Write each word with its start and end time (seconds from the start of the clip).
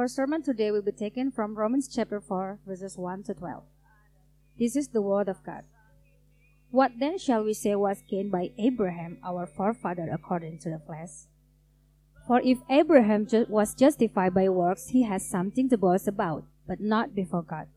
Our 0.00 0.08
sermon 0.08 0.42
today 0.42 0.70
will 0.70 0.80
be 0.80 0.92
taken 0.92 1.30
from 1.30 1.56
Romans 1.56 1.86
chapter 1.86 2.22
4, 2.22 2.60
verses 2.66 2.96
1 2.96 3.22
to 3.24 3.34
12. 3.34 3.64
This 4.58 4.74
is 4.74 4.88
the 4.88 5.02
word 5.02 5.28
of 5.28 5.44
God. 5.44 5.64
What 6.70 6.92
then 6.98 7.18
shall 7.18 7.44
we 7.44 7.52
say 7.52 7.74
was 7.74 8.02
gained 8.08 8.32
by 8.32 8.48
Abraham, 8.58 9.18
our 9.22 9.44
forefather, 9.46 10.08
according 10.10 10.60
to 10.60 10.70
the 10.70 10.78
flesh? 10.78 11.28
For 12.26 12.40
if 12.40 12.56
Abraham 12.70 13.26
ju- 13.26 13.44
was 13.50 13.74
justified 13.74 14.32
by 14.32 14.48
works, 14.48 14.88
he 14.88 15.02
has 15.02 15.28
something 15.28 15.68
to 15.68 15.76
boast 15.76 16.08
about, 16.08 16.44
but 16.66 16.80
not 16.80 17.14
before 17.14 17.42
God. 17.42 17.68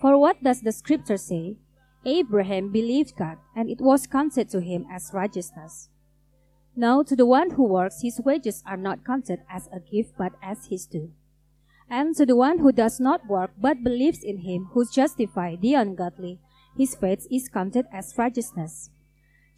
For 0.00 0.16
what 0.16 0.44
does 0.44 0.60
the 0.60 0.70
scripture 0.70 1.16
say? 1.16 1.56
Abraham 2.06 2.70
believed 2.70 3.16
God, 3.18 3.38
and 3.56 3.68
it 3.68 3.80
was 3.80 4.06
counted 4.06 4.48
to 4.50 4.60
him 4.60 4.86
as 4.88 5.10
righteousness. 5.12 5.88
Now, 6.76 7.02
to 7.02 7.16
the 7.16 7.26
one 7.26 7.50
who 7.50 7.64
works, 7.64 8.02
his 8.02 8.20
wages 8.24 8.62
are 8.64 8.76
not 8.76 9.04
counted 9.04 9.40
as 9.50 9.68
a 9.72 9.80
gift, 9.80 10.14
but 10.16 10.34
as 10.40 10.66
his 10.66 10.86
due. 10.86 11.10
And 11.88 12.16
to 12.16 12.24
the 12.24 12.36
one 12.36 12.58
who 12.58 12.72
does 12.72 12.98
not 13.00 13.26
work, 13.26 13.52
but 13.58 13.84
believes 13.84 14.22
in 14.22 14.38
him 14.38 14.70
who 14.72 14.84
justifies 14.90 15.58
the 15.60 15.74
ungodly, 15.74 16.40
his 16.76 16.94
faith 16.94 17.26
is 17.30 17.48
counted 17.48 17.86
as 17.92 18.14
righteousness. 18.16 18.90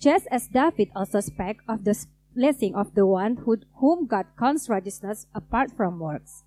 Just 0.01 0.27
as 0.31 0.49
David 0.49 0.89
also 0.97 1.21
spake 1.21 1.61
of 1.69 1.85
the 1.85 1.95
blessing 2.35 2.75
of 2.75 2.95
the 2.95 3.07
one 3.07 3.37
who, 3.37 3.59
whom 3.77 4.07
God 4.07 4.27
counts 4.39 4.69
righteousness 4.69 5.27
apart 5.35 5.71
from 5.77 6.01
works. 6.01 6.45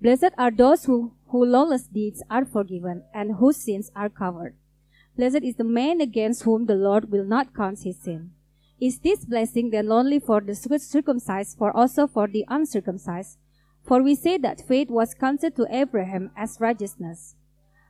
Blessed 0.00 0.32
are 0.36 0.50
those 0.50 0.86
who, 0.86 1.12
whose 1.28 1.48
lawless 1.48 1.86
deeds 1.86 2.22
are 2.30 2.44
forgiven 2.44 3.04
and 3.14 3.36
whose 3.36 3.58
sins 3.58 3.90
are 3.94 4.08
covered. 4.08 4.56
Blessed 5.16 5.42
is 5.42 5.56
the 5.56 5.64
man 5.64 6.00
against 6.00 6.42
whom 6.44 6.66
the 6.66 6.74
Lord 6.74 7.10
will 7.10 7.24
not 7.24 7.54
count 7.54 7.82
his 7.82 8.00
sin. 8.00 8.32
Is 8.80 8.98
this 9.00 9.26
blessing 9.26 9.70
then 9.70 9.92
only 9.92 10.18
for 10.18 10.40
the 10.40 10.54
circumcised, 10.54 11.58
for 11.58 11.76
also 11.76 12.06
for 12.06 12.26
the 12.26 12.46
uncircumcised? 12.48 13.38
For 13.90 14.04
we 14.04 14.14
say 14.14 14.38
that 14.38 14.60
faith 14.68 14.88
was 14.88 15.14
counted 15.14 15.56
to 15.56 15.66
Abraham 15.68 16.30
as 16.36 16.60
righteousness. 16.60 17.34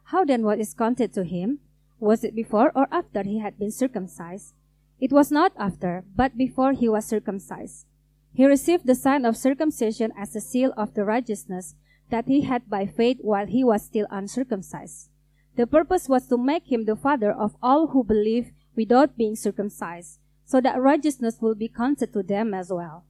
How 0.05 0.25
then 0.25 0.45
was 0.45 0.59
it 0.59 0.74
counted 0.79 1.13
to 1.13 1.24
him? 1.24 1.59
Was 1.99 2.24
it 2.24 2.35
before 2.35 2.73
or 2.74 2.87
after 2.91 3.23
he 3.23 3.41
had 3.41 3.59
been 3.59 3.71
circumcised? 3.71 4.55
It 4.99 5.13
was 5.13 5.30
not 5.30 5.52
after, 5.59 6.05
but 6.16 6.39
before 6.39 6.73
he 6.73 6.89
was 6.89 7.05
circumcised. 7.05 7.85
He 8.33 8.47
received 8.47 8.87
the 8.87 8.95
sign 8.95 9.27
of 9.27 9.37
circumcision 9.37 10.11
as 10.16 10.35
a 10.35 10.41
seal 10.41 10.73
of 10.74 10.95
the 10.95 11.05
righteousness 11.05 11.74
that 12.09 12.29
he 12.29 12.49
had 12.49 12.71
by 12.71 12.87
faith 12.87 13.19
while 13.21 13.46
he 13.46 13.63
was 13.63 13.85
still 13.85 14.07
uncircumcised. 14.11 15.11
The 15.57 15.67
purpose 15.67 16.09
was 16.09 16.27
to 16.29 16.39
make 16.39 16.73
him 16.73 16.87
the 16.87 16.96
father 16.96 17.30
of 17.30 17.57
all 17.63 17.89
who 17.89 18.05
believe 18.05 18.52
without 18.74 19.19
being 19.19 19.37
circumcised, 19.37 20.19
so 20.46 20.63
that 20.63 20.80
righteousness 20.80 21.43
will 21.43 21.55
be 21.55 21.69
counted 21.69 22.15
to 22.15 22.23
them 22.23 22.55
as 22.55 22.73
well, 22.73 23.05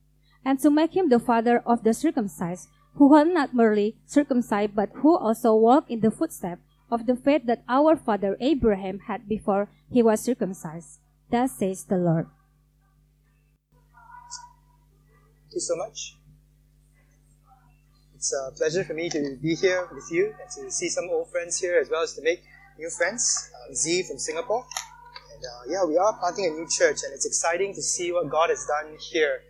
and 0.44 0.58
to 0.58 0.72
make 0.72 0.96
him 0.96 1.08
the 1.08 1.20
father 1.20 1.62
of 1.64 1.84
the 1.84 1.94
circumcised, 1.94 2.66
who 2.94 3.08
were 3.08 3.24
not 3.24 3.54
merely 3.54 3.96
circumcised, 4.06 4.74
but 4.74 4.90
who 4.96 5.16
also 5.16 5.54
walk 5.54 5.90
in 5.90 6.00
the 6.00 6.10
footsteps 6.10 6.62
of 6.90 7.06
the 7.06 7.16
faith 7.16 7.42
that 7.46 7.62
our 7.68 7.96
father 7.96 8.36
Abraham 8.40 9.00
had 9.06 9.28
before 9.28 9.68
he 9.90 10.02
was 10.02 10.20
circumcised. 10.20 10.98
Thus 11.30 11.52
says 11.52 11.84
the 11.84 11.96
Lord. 11.96 12.26
Thank 15.50 15.54
you 15.54 15.60
so 15.60 15.76
much. 15.76 16.16
It's 18.14 18.34
a 18.34 18.52
pleasure 18.54 18.84
for 18.84 18.94
me 18.94 19.08
to 19.08 19.36
be 19.40 19.54
here 19.54 19.88
with 19.94 20.10
you 20.10 20.34
and 20.40 20.50
to 20.50 20.70
see 20.70 20.88
some 20.88 21.08
old 21.10 21.30
friends 21.30 21.58
here 21.58 21.78
as 21.78 21.88
well 21.88 22.02
as 22.02 22.12
to 22.14 22.22
make 22.22 22.42
new 22.78 22.90
friends. 22.90 23.50
Uh, 23.54 23.74
Z 23.74 24.04
from 24.04 24.18
Singapore. 24.18 24.66
And 25.34 25.42
uh, 25.42 25.72
yeah, 25.72 25.84
we 25.84 25.96
are 25.96 26.12
planting 26.18 26.46
a 26.46 26.50
new 26.50 26.68
church 26.68 26.98
and 27.04 27.14
it's 27.14 27.24
exciting 27.24 27.72
to 27.74 27.82
see 27.82 28.12
what 28.12 28.28
God 28.28 28.50
has 28.50 28.66
done 28.66 28.96
here. 28.98 29.40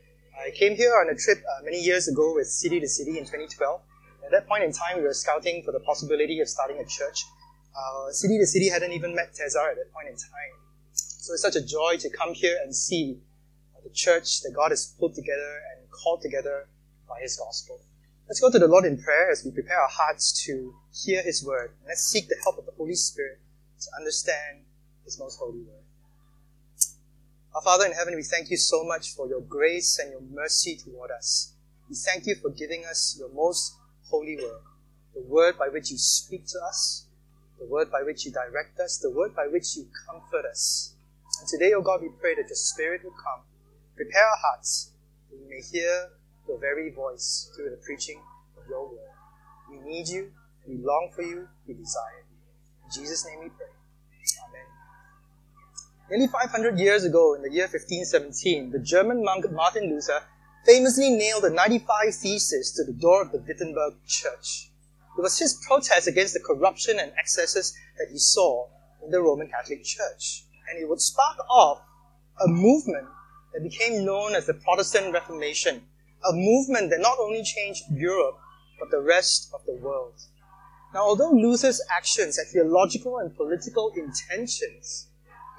I 0.41 0.51
came 0.53 0.75
here 0.75 0.95
on 0.97 1.11
a 1.11 1.17
trip 1.19 1.45
uh, 1.45 1.63
many 1.65 1.79
years 1.79 2.09
ago 2.09 2.35
with 2.35 2.47
City 2.47 2.81
to 2.81 2.89
City 2.89 3.19
in 3.19 3.25
2012. 3.25 3.81
At 4.25 4.31
that 4.31 4.49
point 4.49 4.65
in 4.65 4.73
time, 4.73 4.97
we 4.97 5.03
were 5.03 5.13
scouting 5.13 5.63
for 5.63 5.73
the 5.73 5.81
possibility 5.81 6.41
of 6.41 6.49
starting 6.49 6.79
a 6.79 6.87
church. 6.87 7.25
Uh, 7.77 8.11
City 8.11 8.39
to 8.39 8.47
City 8.47 8.71
hadn't 8.71 8.93
even 8.93 9.15
met 9.15 9.35
Tezar 9.35 9.71
at 9.71 9.77
that 9.77 9.93
point 9.93 10.09
in 10.09 10.17
time. 10.17 10.53
So 10.93 11.35
it's 11.35 11.43
such 11.43 11.57
a 11.57 11.65
joy 11.65 11.97
to 11.99 12.09
come 12.09 12.33
here 12.33 12.57
and 12.63 12.75
see 12.75 13.19
the 13.85 13.91
church 13.91 14.41
that 14.43 14.53
God 14.57 14.71
has 14.71 14.95
put 14.99 15.15
together 15.15 15.61
and 15.77 15.91
called 15.91 16.23
together 16.23 16.69
by 17.07 17.21
His 17.21 17.37
gospel. 17.37 17.79
Let's 18.27 18.41
go 18.41 18.51
to 18.51 18.59
the 18.59 18.69
Lord 18.69 18.87
in 18.87 18.97
prayer 18.97 19.31
as 19.31 19.45
we 19.45 19.51
prepare 19.51 19.79
our 19.79 19.91
hearts 19.91 20.45
to 20.47 20.73
hear 21.05 21.23
His 21.23 21.45
word. 21.45 21.73
And 21.81 21.89
let's 21.89 22.03
seek 22.03 22.29
the 22.29 22.37
help 22.45 22.57
of 22.57 22.65
the 22.65 22.73
Holy 22.79 22.95
Spirit 22.95 23.41
to 23.81 23.89
understand 23.99 24.65
His 25.05 25.19
most 25.19 25.39
holy 25.39 25.61
word. 25.61 25.80
Our 27.53 27.63
Father 27.63 27.87
in 27.87 27.93
heaven, 27.93 28.15
we 28.15 28.23
thank 28.23 28.49
you 28.49 28.57
so 28.57 28.85
much 28.85 29.17
for 29.17 29.27
your 29.27 29.41
grace 29.41 29.99
and 29.99 30.13
your 30.13 30.21
mercy 30.21 30.77
toward 30.77 31.11
us. 31.11 31.53
We 31.89 31.97
thank 31.97 32.25
you 32.27 32.37
for 32.37 32.51
giving 32.51 32.85
us 32.85 33.17
your 33.19 33.29
most 33.29 33.75
holy 34.09 34.37
word, 34.37 34.63
the 35.15 35.23
word 35.23 35.59
by 35.59 35.67
which 35.67 35.91
you 35.91 35.99
speak 35.99 36.47
to 36.47 36.61
us, 36.61 37.07
the 37.59 37.67
word 37.67 37.91
by 37.91 38.03
which 38.05 38.25
you 38.25 38.31
direct 38.31 38.79
us, 38.79 38.99
the 38.99 39.11
word 39.11 39.35
by 39.35 39.49
which 39.49 39.77
you 39.77 39.89
comfort 40.07 40.45
us. 40.49 40.95
And 41.41 41.49
today, 41.49 41.73
O 41.73 41.79
oh 41.79 41.83
God, 41.83 42.03
we 42.03 42.11
pray 42.21 42.37
that 42.37 42.47
your 42.47 42.55
Spirit 42.55 43.03
will 43.03 43.19
come, 43.19 43.43
prepare 43.97 44.23
our 44.23 44.39
hearts, 44.53 44.93
that 45.29 45.37
we 45.37 45.49
may 45.51 45.61
hear 45.61 46.11
your 46.47 46.61
very 46.61 46.93
voice 46.93 47.51
through 47.57 47.71
the 47.71 47.83
preaching 47.85 48.23
of 48.57 48.63
your 48.69 48.89
word. 48.91 49.11
We 49.69 49.81
need 49.81 50.07
you, 50.07 50.31
we 50.69 50.77
long 50.77 51.11
for 51.17 51.23
you, 51.23 51.49
we 51.67 51.75
desire 51.75 52.23
you. 52.31 52.87
In 52.87 53.03
Jesus' 53.03 53.27
name 53.27 53.41
we 53.43 53.49
pray. 53.49 53.70
Nearly 56.11 56.27
500 56.27 56.77
years 56.77 57.05
ago, 57.05 57.35
in 57.35 57.43
the 57.43 57.53
year 57.53 57.69
1517, 57.71 58.73
the 58.73 58.81
German 58.81 59.23
monk 59.23 59.49
Martin 59.53 59.89
Luther 59.89 60.25
famously 60.67 61.09
nailed 61.09 61.45
the 61.45 61.51
95 61.51 62.13
Theses 62.17 62.73
to 62.73 62.83
the 62.83 62.99
door 62.99 63.23
of 63.23 63.31
the 63.31 63.39
Wittenberg 63.39 63.95
church. 64.09 64.73
It 65.17 65.23
was 65.23 65.39
his 65.39 65.63
protest 65.69 66.09
against 66.09 66.35
the 66.35 66.41
corruption 66.41 66.99
and 66.99 67.13
excesses 67.17 67.79
that 67.97 68.09
he 68.11 68.19
saw 68.19 68.67
in 69.05 69.13
the 69.13 69.23
Roman 69.23 69.47
Catholic 69.47 69.85
Church. 69.85 70.43
And 70.69 70.83
it 70.83 70.89
would 70.89 71.01
spark 71.01 71.39
off 71.49 71.83
a 72.45 72.49
movement 72.49 73.07
that 73.55 73.63
became 73.63 74.05
known 74.05 74.35
as 74.35 74.47
the 74.47 74.55
Protestant 74.55 75.13
Reformation, 75.13 75.83
a 76.29 76.33
movement 76.33 76.91
that 76.91 77.01
not 77.01 77.21
only 77.21 77.45
changed 77.45 77.85
Europe, 77.89 78.37
but 78.81 78.91
the 78.91 79.01
rest 79.01 79.49
of 79.55 79.61
the 79.65 79.77
world. 79.77 80.21
Now, 80.93 81.03
although 81.03 81.31
Luther's 81.31 81.81
actions 81.97 82.37
had 82.37 82.49
theological 82.49 83.19
and 83.19 83.37
political 83.37 83.93
intentions, 83.95 85.07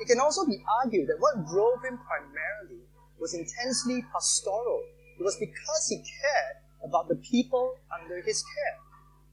it 0.01 0.07
can 0.07 0.19
also 0.19 0.45
be 0.45 0.63
argued 0.81 1.07
that 1.07 1.19
what 1.19 1.47
drove 1.47 1.83
him 1.85 1.99
primarily 2.01 2.81
was 3.19 3.33
intensely 3.33 4.03
pastoral. 4.11 4.83
It 5.19 5.23
was 5.23 5.37
because 5.37 5.87
he 5.87 5.97
cared 5.97 6.57
about 6.83 7.07
the 7.07 7.15
people 7.17 7.77
under 7.93 8.21
his 8.21 8.43
care. 8.43 8.77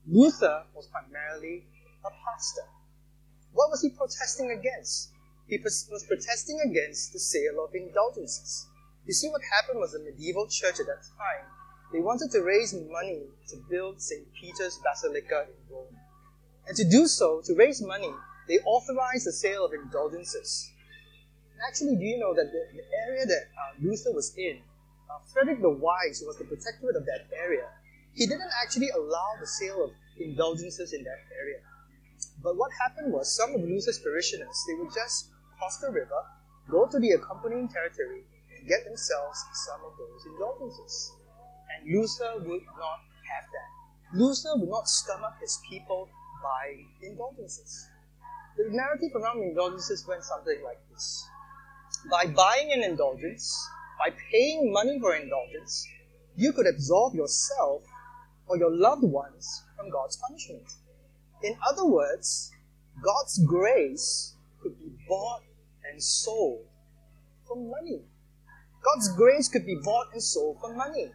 Luther 0.07 0.65
was 0.75 0.87
primarily 0.89 1.65
a 2.05 2.11
pastor. 2.11 2.69
What 3.53 3.71
was 3.71 3.81
he 3.81 3.91
protesting 3.91 4.51
against? 4.53 5.11
He 5.47 5.59
was 5.65 6.05
protesting 6.07 6.61
against 6.61 7.15
the 7.15 7.19
sale 7.19 7.65
of 7.65 7.75
indulgences. 7.75 8.67
You 9.07 9.15
see, 9.15 9.29
what 9.29 9.41
happened 9.51 9.81
was 9.81 9.93
the 9.93 10.01
medieval 10.01 10.47
church 10.47 10.81
at 10.81 10.87
that 10.87 11.03
time, 11.17 11.49
they 11.93 12.01
wanted 12.01 12.31
to 12.33 12.43
raise 12.43 12.75
money 12.75 13.23
to 13.49 13.57
build 13.71 14.03
St. 14.03 14.27
Peter's 14.35 14.79
Basilica 14.85 15.47
in 15.49 15.75
Rome. 15.75 15.97
And 16.67 16.77
to 16.77 16.85
do 16.85 17.07
so, 17.07 17.41
to 17.47 17.55
raise 17.55 17.81
money, 17.81 18.13
they 18.49 18.59
authorized 18.65 19.27
the 19.27 19.33
sale 19.33 19.65
of 19.65 19.73
indulgences. 19.73 20.73
Actually, 21.69 21.97
do 21.97 22.05
you 22.05 22.19
know 22.19 22.35
that 22.35 22.51
the, 22.51 22.63
the 22.73 22.87
area 23.07 23.27
that 23.27 23.51
uh, 23.53 23.75
Luther 23.83 24.13
was 24.13 24.33
in, 24.37 24.59
uh, 25.11 25.19
Frederick 25.33 25.61
the 25.61 25.71
Wise, 25.71 26.23
was 26.27 26.39
the 26.39 26.45
protectorate 26.45 26.97
of 26.97 27.05
that 27.05 27.27
area, 27.37 27.67
he 28.15 28.27
didn't 28.27 28.51
actually 28.63 28.91
allow 28.91 29.35
the 29.41 29.47
sale 29.47 29.85
of 29.85 29.91
indulgences 30.19 30.93
in 30.93 31.05
that 31.05 31.21
area. 31.39 31.61
But 32.43 32.57
what 32.57 32.71
happened 32.81 33.13
was 33.13 33.35
some 33.35 33.55
of 33.55 33.61
Luther's 33.61 33.99
parishioners, 33.99 34.65
they 34.67 34.75
would 34.75 34.95
just 34.95 35.31
cross 35.59 35.79
the 35.79 35.91
river, 35.91 36.23
go 36.71 36.87
to 36.87 36.99
the 36.99 37.13
accompanying 37.13 37.69
territory, 37.69 38.23
and 38.57 38.69
get 38.69 38.85
themselves 38.85 39.39
some 39.67 39.81
of 39.85 39.93
those 39.99 40.27
indulgences. 40.27 41.13
And 41.75 41.93
Luther 41.93 42.39
would 42.39 42.63
not 42.79 43.01
have 43.27 43.47
that. 43.53 44.19
Luther 44.19 44.57
would 44.57 44.71
not 44.71 44.89
stomach 44.89 45.35
his 45.41 45.59
people 45.69 46.09
by 46.43 46.75
indulgences. 47.03 47.89
The 48.59 48.69
narrative 48.71 49.15
around 49.15 49.41
indulgences 49.41 50.05
went 50.09 50.25
something 50.25 50.61
like 50.65 50.81
this. 50.91 51.25
By 52.11 52.27
buying 52.27 52.73
an 52.73 52.83
indulgence, 52.83 53.57
by 54.01 54.11
paying 54.33 54.73
money 54.73 54.99
for 54.99 55.15
indulgence, 55.15 55.87
you 56.35 56.53
could 56.53 56.67
absolve 56.67 57.15
yourself 57.15 57.85
or 58.49 58.57
your 58.57 58.75
loved 58.75 59.05
ones 59.05 59.63
from 59.77 59.91
God's 59.91 60.17
punishment. 60.17 60.67
In 61.45 61.57
other 61.71 61.87
words, 61.87 62.51
God's 63.01 63.39
grace 63.47 64.35
could 64.61 64.77
be 64.77 64.91
bought 65.09 65.43
and 65.89 66.03
sold 66.03 66.67
for 67.47 67.57
money. 67.57 68.03
God's 68.83 69.13
grace 69.17 69.49
could 69.49 69.67
be 69.67 69.79
bought 69.85 70.09
and 70.13 70.21
sold 70.21 70.59
for 70.61 70.75
money. 70.75 71.13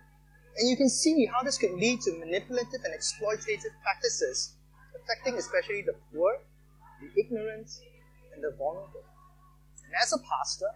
And 0.57 0.69
you 0.69 0.77
can 0.77 0.87
see 0.87 1.25
how 1.25 1.43
this 1.43 1.57
could 1.57 1.73
lead 1.73 1.99
to 2.01 2.19
manipulative 2.19 2.85
and 2.85 2.93
exploitative 2.93 3.75
practices, 3.81 4.53
affecting 4.95 5.35
especially 5.35 5.81
the 5.81 5.95
poor, 6.13 6.39
the 7.03 7.21
ignorant, 7.21 7.69
and 8.33 8.43
the 8.43 8.55
vulnerable. 8.57 9.03
And 9.85 9.93
as 10.01 10.13
a 10.13 10.17
pastor, 10.17 10.69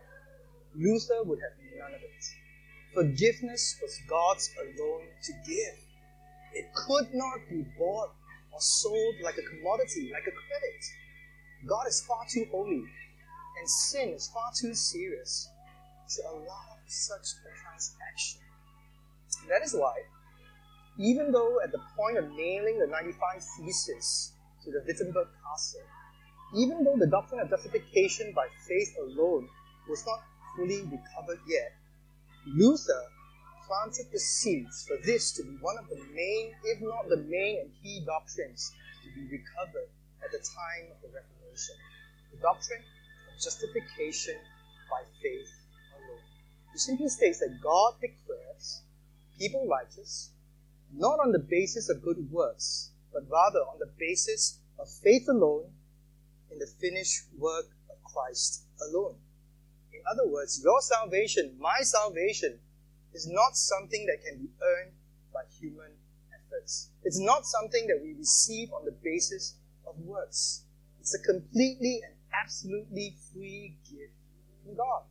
Luther 0.76 1.24
would 1.24 1.40
have 1.40 1.58
none 1.80 1.94
of 1.94 2.02
it. 2.02 2.24
Forgiveness 2.94 3.78
was 3.82 4.00
God's 4.10 4.50
alone 4.60 5.08
to 5.24 5.34
give. 5.46 5.78
It 6.54 6.66
could 6.74 7.14
not 7.14 7.40
be 7.50 7.66
bought 7.78 8.10
or 8.52 8.60
sold 8.60 9.16
like 9.24 9.38
a 9.38 9.44
commodity, 9.44 10.12
like 10.14 10.28
a 10.28 10.32
credit. 10.32 10.84
God 11.68 11.88
is 11.88 12.04
far 12.08 12.26
too 12.32 12.46
holy, 12.52 12.84
and 13.60 13.70
sin 13.70 14.10
is 14.10 14.30
far 14.34 14.52
too 14.60 14.74
serious 14.74 15.50
to 16.16 16.22
allow 16.30 16.78
such 16.88 17.36
a 17.46 17.50
transaction. 17.62 18.42
And 19.42 19.52
that 19.52 19.62
is 19.64 19.76
why, 19.78 19.94
even 20.98 21.32
though 21.32 21.60
at 21.64 21.72
the 21.72 21.82
point 21.98 22.18
of 22.18 22.30
nailing 22.32 22.80
the 22.80 22.88
95 22.88 23.44
Theses 23.60 24.32
to 24.64 24.72
the 24.72 24.84
Wittenberg 24.88 25.28
Castle, 25.44 25.82
even 26.56 26.84
though 26.84 26.96
the 26.98 27.08
doctrine 27.08 27.42
of 27.42 27.50
justification 27.50 28.32
by 28.36 28.48
faith 28.68 28.96
alone 29.00 29.48
was 29.90 30.06
not 30.06 30.22
fully 30.56 30.82
recovered 30.82 31.40
yet, 31.48 31.74
Luther 32.46 33.04
planted 33.68 34.08
the 34.12 34.20
seeds 34.20 34.86
for 34.88 34.98
this 35.06 35.34
to 35.34 35.44
be 35.44 35.58
one 35.60 35.78
of 35.78 35.90
the 35.90 36.02
main, 36.14 36.54
if 36.64 36.82
not 36.82 37.10
the 37.10 37.18
main 37.28 37.60
and 37.60 37.72
key 37.84 38.02
doctrines 38.06 38.72
to 39.04 39.10
be 39.14 39.28
recovered 39.28 39.90
at 40.24 40.32
the 40.32 40.40
time 40.40 40.92
of 40.92 41.02
the 41.02 41.10
Reformation. 41.10 41.76
The 42.32 42.40
doctrine 42.40 42.84
of 43.28 43.44
justification 43.44 44.36
by 44.90 45.04
faith 45.22 45.52
alone. 46.00 46.24
It 46.74 46.80
simply 46.80 47.10
states 47.10 47.40
that 47.40 47.60
God 47.62 47.96
declares 48.00 48.84
people 49.38 49.68
righteous 49.68 50.32
not 50.94 51.20
on 51.20 51.34
the 51.34 51.40
basis 51.40 51.90
of 51.90 52.02
good 52.02 52.32
works, 52.32 52.92
but 53.12 53.24
rather 53.30 53.60
on 53.60 53.80
the 53.80 53.92
basis 54.00 54.60
of 54.80 54.88
faith 54.90 55.28
alone 55.28 55.66
in 56.52 56.60
the 56.60 56.68
finished 56.80 57.26
work 57.38 57.66
of 57.90 57.96
Christ 58.04 58.64
alone. 58.90 59.16
In 59.94 60.02
other 60.10 60.28
words, 60.28 60.62
your 60.64 60.82
salvation, 60.82 61.56
my 61.60 61.80
salvation, 61.82 62.60
is 63.14 63.28
not 63.28 63.56
something 63.56 64.06
that 64.06 64.24
can 64.24 64.38
be 64.38 64.50
earned 64.62 64.92
by 65.34 65.42
human 65.60 65.92
efforts. 66.34 66.90
It's 67.04 67.20
not 67.20 67.46
something 67.46 67.88
that 67.88 68.00
we 68.02 68.14
receive 68.14 68.72
on 68.74 68.86
the 68.86 68.96
basis 69.04 69.56
of 69.88 69.98
works. 70.00 70.64
It's 71.00 71.16
a 71.16 71.24
completely 71.24 72.02
and 72.06 72.14
absolutely 72.34 73.16
free 73.34 73.78
gift 73.90 74.14
from 74.64 74.76
God. 74.76 75.04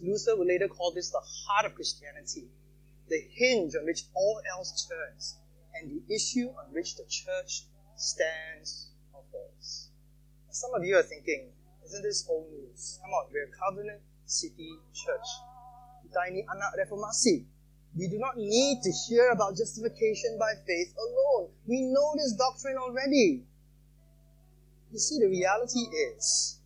Luther 0.00 0.36
will 0.36 0.46
later 0.46 0.68
call 0.68 0.92
this 0.92 1.10
the 1.10 1.20
heart 1.20 1.66
of 1.66 1.74
Christianity, 1.74 2.48
the 3.08 3.22
hinge 3.30 3.74
on 3.74 3.84
which 3.84 4.04
all 4.14 4.40
else 4.50 4.88
turns, 4.88 5.38
and 5.74 5.90
the 5.90 6.14
issue 6.14 6.48
on 6.48 6.72
which 6.72 6.96
the 6.96 7.04
church 7.08 7.64
stands. 7.96 8.91
Some 10.52 10.74
of 10.74 10.84
you 10.84 10.98
are 10.98 11.02
thinking, 11.02 11.48
isn't 11.86 12.02
this 12.02 12.28
old 12.28 12.44
news? 12.52 13.00
Come 13.00 13.08
on, 13.08 13.24
we're 13.32 13.48
a 13.48 13.56
covenant 13.56 14.04
city 14.28 14.68
church. 14.92 15.28
Kita 16.04 16.28
anak 16.28 16.76
reformasi. 16.76 17.48
We 17.96 18.12
do 18.12 18.20
not 18.20 18.36
need 18.36 18.84
to 18.84 18.92
hear 19.08 19.32
about 19.32 19.56
justification 19.56 20.36
by 20.36 20.52
faith 20.68 20.92
alone. 20.92 21.56
We 21.64 21.88
know 21.88 22.12
this 22.20 22.36
doctrine 22.36 22.76
already. 22.76 23.48
You 24.92 25.00
see, 25.00 25.24
the 25.24 25.32
reality 25.32 25.88
is, 26.12 26.60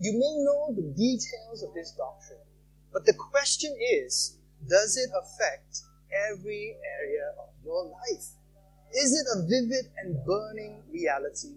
you 0.00 0.16
may 0.16 0.40
know 0.40 0.72
the 0.72 0.88
details 0.96 1.60
of 1.60 1.76
this 1.76 1.92
doctrine, 1.92 2.40
but 2.88 3.04
the 3.04 3.12
question 3.12 3.76
is, 4.00 4.40
does 4.64 4.96
it 4.96 5.12
affect 5.12 5.84
every 6.32 6.72
area 7.04 7.36
of 7.36 7.52
your 7.60 7.84
life? 7.84 8.32
Is 8.96 9.12
it 9.12 9.28
a 9.28 9.44
vivid 9.44 9.92
and 10.00 10.24
burning 10.24 10.80
reality 10.88 11.52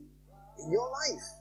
in 0.59 0.75
your 0.75 0.91
life? 0.91 1.38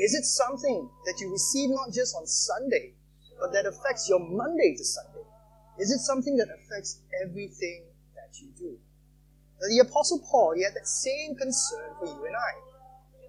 Is 0.00 0.14
it 0.14 0.24
something 0.24 0.88
that 1.04 1.20
you 1.20 1.30
receive 1.30 1.68
not 1.68 1.92
just 1.92 2.16
on 2.16 2.26
Sunday, 2.26 2.94
but 3.38 3.52
that 3.52 3.66
affects 3.66 4.08
your 4.08 4.18
Monday 4.18 4.74
to 4.74 4.84
Sunday? 4.84 5.28
Is 5.78 5.92
it 5.92 6.00
something 6.00 6.38
that 6.38 6.48
affects 6.48 7.02
everything 7.20 7.84
that 8.16 8.40
you 8.40 8.48
do? 8.56 8.78
Now, 9.60 9.68
the 9.68 9.84
Apostle 9.84 10.24
Paul, 10.24 10.54
he 10.56 10.64
had 10.64 10.72
that 10.72 10.88
same 10.88 11.36
concern 11.36 11.92
for 12.00 12.06
you 12.06 12.24
and 12.24 12.34
I. 12.34 12.52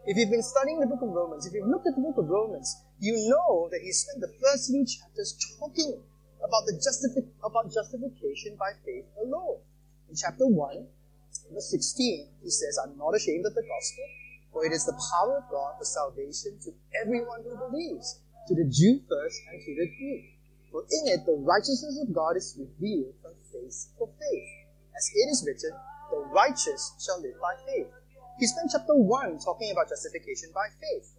If 0.08 0.16
you've 0.16 0.32
been 0.32 0.42
studying 0.42 0.80
the 0.80 0.88
book 0.88 1.02
of 1.02 1.10
Romans, 1.10 1.46
if 1.46 1.54
you've 1.54 1.68
looked 1.68 1.88
at 1.88 1.96
the 1.96 2.02
book 2.02 2.18
of 2.18 2.30
Romans, 2.30 2.72
you 3.00 3.20
know 3.28 3.68
that 3.70 3.82
he 3.84 3.92
spent 3.92 4.22
the 4.22 4.32
first 4.40 4.72
few 4.72 4.86
chapters 4.88 5.36
talking 5.60 6.00
about 6.40 6.64
the 6.66 6.80
justifi- 6.80 7.28
about 7.44 7.68
justification 7.68 8.56
by 8.56 8.72
faith 8.86 9.06
alone. 9.20 9.60
In 10.10 10.16
chapter 10.16 10.48
1, 10.48 10.88
verse 11.52 11.70
16, 11.70 12.28
he 12.42 12.50
says, 12.50 12.80
I'm 12.80 12.98
not 12.98 13.12
ashamed 13.12 13.46
of 13.46 13.54
the 13.56 13.62
gospel, 13.62 14.06
for 14.52 14.66
it 14.66 14.72
is 14.72 14.86
the 14.86 15.00
power 15.16 15.38
of 15.38 15.50
God 15.50 15.80
for 15.80 15.86
salvation 15.86 16.60
to 16.64 16.72
everyone 17.02 17.44
who 17.44 17.56
believes, 17.56 18.20
to 18.48 18.56
the 18.56 18.68
Jew 18.68 19.00
first 19.08 19.40
and 19.52 19.62
to 19.62 19.72
the 19.76 19.88
Greek. 19.98 20.38
For 20.72 20.84
in 20.84 21.12
it 21.12 21.26
the 21.26 21.40
righteousness 21.40 22.00
of 22.02 22.14
God 22.14 22.38
is 22.38 22.56
revealed 22.60 23.16
from 23.22 23.34
faith 23.52 23.92
for 23.98 24.08
faith. 24.20 24.50
As 24.96 25.12
it 25.16 25.28
is 25.32 25.44
written, 25.46 25.76
the 26.12 26.20
righteous 26.32 26.96
shall 27.00 27.22
live 27.22 27.40
by 27.42 27.56
faith. 27.68 27.88
He 28.40 28.48
spent 28.48 28.72
chapter 28.72 28.96
1 28.96 29.40
talking 29.40 29.72
about 29.72 29.90
justification 29.90 30.50
by 30.54 30.68
faith. 30.80 31.12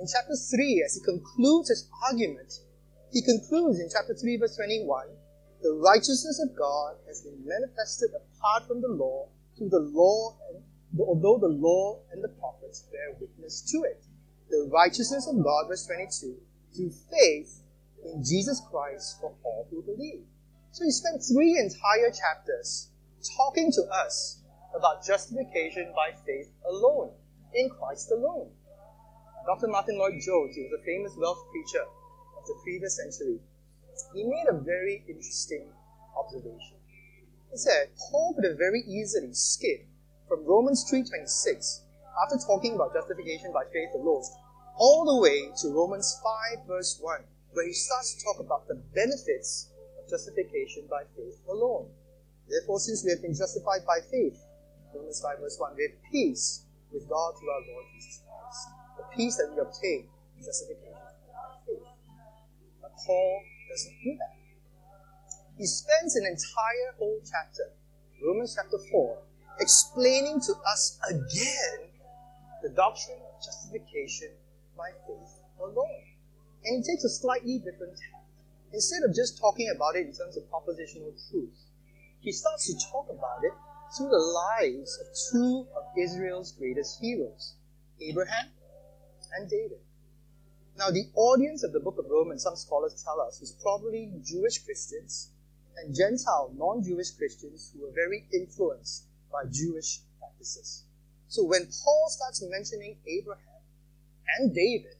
In 0.00 0.06
chapter 0.06 0.34
3, 0.34 0.82
as 0.86 0.94
he 0.94 1.02
concludes 1.04 1.68
his 1.68 1.88
argument, 2.06 2.52
he 3.12 3.22
concludes 3.22 3.80
in 3.80 3.90
chapter 3.90 4.14
3, 4.14 4.38
verse 4.38 4.56
21 4.56 5.10
the 5.62 5.74
righteousness 5.74 6.40
of 6.40 6.56
God 6.56 6.96
has 7.06 7.20
been 7.20 7.44
manifested 7.44 8.10
apart 8.16 8.66
from 8.66 8.80
the 8.80 8.88
law 8.88 9.28
through 9.58 9.68
the 9.68 9.84
law 9.92 10.38
and 10.48 10.64
although 10.98 11.38
the 11.38 11.48
law 11.48 12.00
and 12.12 12.22
the 12.22 12.28
prophets 12.28 12.86
bear 12.90 13.16
witness 13.20 13.62
to 13.72 13.84
it. 13.84 14.04
The 14.50 14.68
righteousness 14.72 15.28
of 15.28 15.42
God, 15.42 15.68
verse 15.68 15.86
22, 15.86 16.36
through 16.74 16.92
faith 17.10 17.62
in 18.04 18.24
Jesus 18.24 18.60
Christ 18.70 19.18
for 19.20 19.34
all 19.44 19.68
who 19.70 19.82
believe. 19.82 20.24
So 20.72 20.84
he 20.84 20.90
spent 20.90 21.22
three 21.22 21.58
entire 21.58 22.10
chapters 22.10 22.88
talking 23.36 23.70
to 23.72 23.82
us 23.92 24.42
about 24.74 25.04
justification 25.04 25.92
by 25.94 26.16
faith 26.26 26.50
alone, 26.68 27.12
in 27.54 27.68
Christ 27.70 28.10
alone. 28.10 28.50
Dr. 29.46 29.68
Martyn 29.68 29.98
Lloyd-Jones, 29.98 30.54
he 30.54 30.62
was 30.62 30.78
a 30.78 30.84
famous 30.84 31.12
Welsh 31.16 31.38
preacher 31.50 31.84
of 32.38 32.46
the 32.46 32.54
previous 32.62 32.96
century, 32.96 33.40
he 34.14 34.24
made 34.24 34.46
a 34.48 34.58
very 34.58 35.04
interesting 35.08 35.66
observation. 36.16 36.78
He 37.50 37.56
said, 37.56 37.90
Paul 38.10 38.34
could 38.34 38.44
have 38.44 38.58
very 38.58 38.82
easily 38.82 39.34
skipped 39.34 39.89
from 40.30 40.46
Romans 40.46 40.86
3.26, 40.86 41.82
after 42.22 42.38
talking 42.46 42.78
about 42.78 42.94
justification 42.94 43.50
by 43.50 43.66
faith 43.74 43.90
alone, 43.98 44.22
all 44.78 45.02
the 45.02 45.18
way 45.18 45.50
to 45.58 45.74
Romans 45.74 46.06
5 46.54 46.70
verse 46.70 47.02
1, 47.02 47.18
where 47.50 47.66
he 47.66 47.74
starts 47.74 48.14
to 48.14 48.22
talk 48.22 48.38
about 48.38 48.62
the 48.68 48.78
benefits 48.94 49.74
of 49.98 50.08
justification 50.08 50.86
by 50.86 51.02
faith 51.18 51.34
alone. 51.50 51.90
Therefore, 52.46 52.78
since 52.78 53.02
we 53.02 53.10
have 53.10 53.20
been 53.20 53.34
justified 53.34 53.82
by 53.82 53.98
faith, 54.06 54.38
Romans 54.94 55.18
5 55.18 55.42
verse 55.42 55.58
1, 55.58 55.74
we 55.74 55.90
have 55.90 55.98
peace 56.14 56.62
with 56.94 57.10
God 57.10 57.34
through 57.34 57.50
our 57.50 57.66
Lord 57.74 57.86
Jesus 57.98 58.22
Christ. 58.22 58.62
The 59.02 59.06
peace 59.10 59.34
that 59.34 59.50
we 59.50 59.58
obtain 59.58 60.06
in 60.38 60.46
justification 60.46 60.94
by 60.94 61.58
faith. 61.66 61.90
But 62.78 62.94
Paul 63.02 63.42
doesn't 63.66 63.98
do 63.98 64.14
that. 64.14 64.38
He 65.58 65.66
spends 65.66 66.14
an 66.14 66.22
entire 66.22 66.94
whole 67.02 67.18
chapter, 67.26 67.74
Romans 68.22 68.54
chapter 68.54 68.78
4, 68.78 69.18
explaining 69.60 70.40
to 70.40 70.52
us 70.72 70.98
again 71.08 71.90
the 72.62 72.70
doctrine 72.70 73.18
of 73.20 73.44
justification 73.44 74.30
by 74.76 74.90
faith 75.06 75.40
alone. 75.60 76.04
And 76.64 76.82
he 76.84 76.90
takes 76.90 77.04
a 77.04 77.08
slightly 77.08 77.58
different 77.58 77.96
tack. 77.96 78.24
Instead 78.72 79.02
of 79.04 79.14
just 79.14 79.38
talking 79.38 79.72
about 79.74 79.96
it 79.96 80.06
in 80.06 80.12
terms 80.12 80.36
of 80.36 80.44
propositional 80.50 81.12
truth, 81.30 81.56
he 82.20 82.32
starts 82.32 82.66
to 82.66 82.90
talk 82.90 83.08
about 83.10 83.44
it 83.44 83.52
through 83.96 84.08
the 84.08 84.18
lives 84.18 84.98
of 85.00 85.06
two 85.32 85.66
of 85.76 85.84
Israel's 85.98 86.52
greatest 86.52 87.00
heroes, 87.00 87.54
Abraham 88.00 88.50
and 89.36 89.48
David. 89.48 89.80
Now, 90.76 90.90
the 90.90 91.10
audience 91.14 91.64
of 91.64 91.72
the 91.72 91.80
book 91.80 91.98
of 91.98 92.06
Romans, 92.08 92.44
some 92.44 92.56
scholars 92.56 93.02
tell 93.04 93.20
us, 93.20 93.40
was 93.40 93.52
probably 93.60 94.12
Jewish 94.24 94.64
Christians 94.64 95.32
and 95.76 95.94
Gentile 95.94 96.52
non 96.56 96.82
Jewish 96.82 97.10
Christians 97.10 97.72
who 97.74 97.84
were 97.84 97.92
very 97.92 98.26
influenced 98.32 99.09
by 99.32 99.44
Jewish 99.50 100.00
practices. 100.18 100.84
So 101.28 101.44
when 101.44 101.66
Paul 101.66 102.06
starts 102.08 102.42
mentioning 102.42 102.98
Abraham 103.06 103.62
and 104.38 104.54
David, 104.54 104.96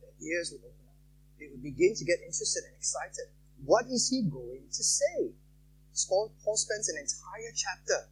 their 0.00 0.28
ears 0.28 0.50
would 0.52 0.60
open 0.60 0.84
up. 0.88 0.96
They 1.38 1.46
would 1.50 1.62
begin 1.62 1.94
to 1.94 2.04
get 2.04 2.18
interested 2.26 2.64
and 2.66 2.74
excited. 2.76 3.30
What 3.64 3.86
is 3.86 4.08
he 4.08 4.22
going 4.22 4.66
to 4.72 4.82
say? 4.82 5.30
Paul, 6.08 6.32
spends 6.56 6.88
an 6.88 6.96
entire 6.98 7.52
chapter 7.54 8.08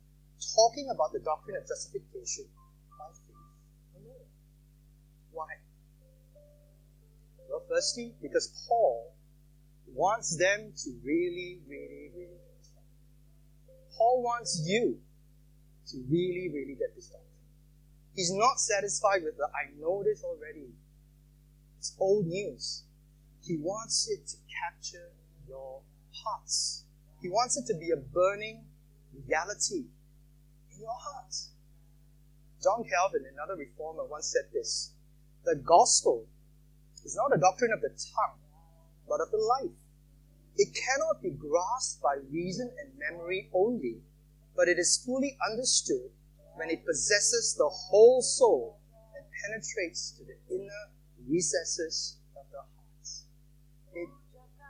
talking 0.54 0.88
about 0.94 1.12
the 1.12 1.18
doctrine 1.18 1.56
of 1.56 1.66
justification 1.66 2.44
by 2.96 3.10
faith 3.10 3.98
alone. 3.98 4.26
Why? 5.32 5.46
Well, 7.50 7.64
firstly, 7.68 8.14
because 8.22 8.64
Paul 8.68 9.12
wants 9.94 10.36
them 10.36 10.72
to 10.84 10.90
really, 11.02 11.58
really, 11.68 12.10
really. 12.14 12.40
Paul 13.98 14.22
wants 14.22 14.62
you 14.64 14.98
to 15.92 16.04
really, 16.10 16.50
really 16.52 16.74
get 16.74 16.94
this 16.94 17.06
doctrine. 17.06 17.28
He's 18.14 18.32
not 18.32 18.60
satisfied 18.60 19.22
with 19.24 19.36
the 19.36 19.48
I 19.48 19.72
know 19.80 20.02
this 20.02 20.22
already. 20.22 20.68
It's 21.78 21.94
old 21.98 22.26
news. 22.26 22.84
He 23.42 23.56
wants 23.56 24.08
it 24.08 24.26
to 24.28 24.36
capture 24.60 25.10
your 25.48 25.80
hearts. 26.12 26.84
He 27.20 27.28
wants 27.28 27.56
it 27.56 27.66
to 27.72 27.78
be 27.78 27.90
a 27.90 27.96
burning 27.96 28.64
reality. 29.26 29.84
In 30.72 30.80
your 30.80 30.96
heart. 30.98 31.34
John 32.62 32.84
Calvin, 32.84 33.24
another 33.32 33.56
reformer, 33.56 34.04
once 34.04 34.26
said 34.26 34.52
this 34.52 34.92
The 35.44 35.56
gospel 35.56 36.26
is 37.04 37.16
not 37.16 37.36
a 37.36 37.40
doctrine 37.40 37.72
of 37.72 37.80
the 37.80 37.90
tongue, 37.90 38.38
but 39.08 39.20
of 39.20 39.30
the 39.30 39.38
life. 39.38 39.76
It 40.56 40.68
cannot 40.74 41.22
be 41.22 41.30
grasped 41.30 42.02
by 42.02 42.18
reason 42.30 42.70
and 42.78 42.92
memory 42.98 43.50
only, 43.52 44.02
but 44.56 44.68
it 44.68 44.78
is 44.78 45.02
fully 45.04 45.36
understood 45.50 46.10
when 46.56 46.70
it 46.70 46.84
possesses 46.84 47.54
the 47.56 47.68
whole 47.68 48.22
soul 48.22 48.78
and 49.16 49.24
penetrates 49.44 50.12
to 50.12 50.24
the 50.24 50.36
inner 50.54 50.90
recesses 51.28 52.18
of 52.36 52.44
the 52.50 52.58
heart. 52.58 53.08
It, 53.94 54.08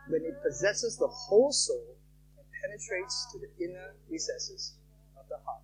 when 0.08 0.22
it 0.22 0.42
possesses 0.42 0.96
the 0.96 1.08
whole 1.08 1.52
soul 1.52 1.96
and 2.38 2.46
penetrates 2.62 3.26
to 3.32 3.38
the 3.38 3.64
inner 3.64 3.94
recesses 4.08 4.74
of 5.18 5.28
the 5.28 5.38
heart. 5.44 5.62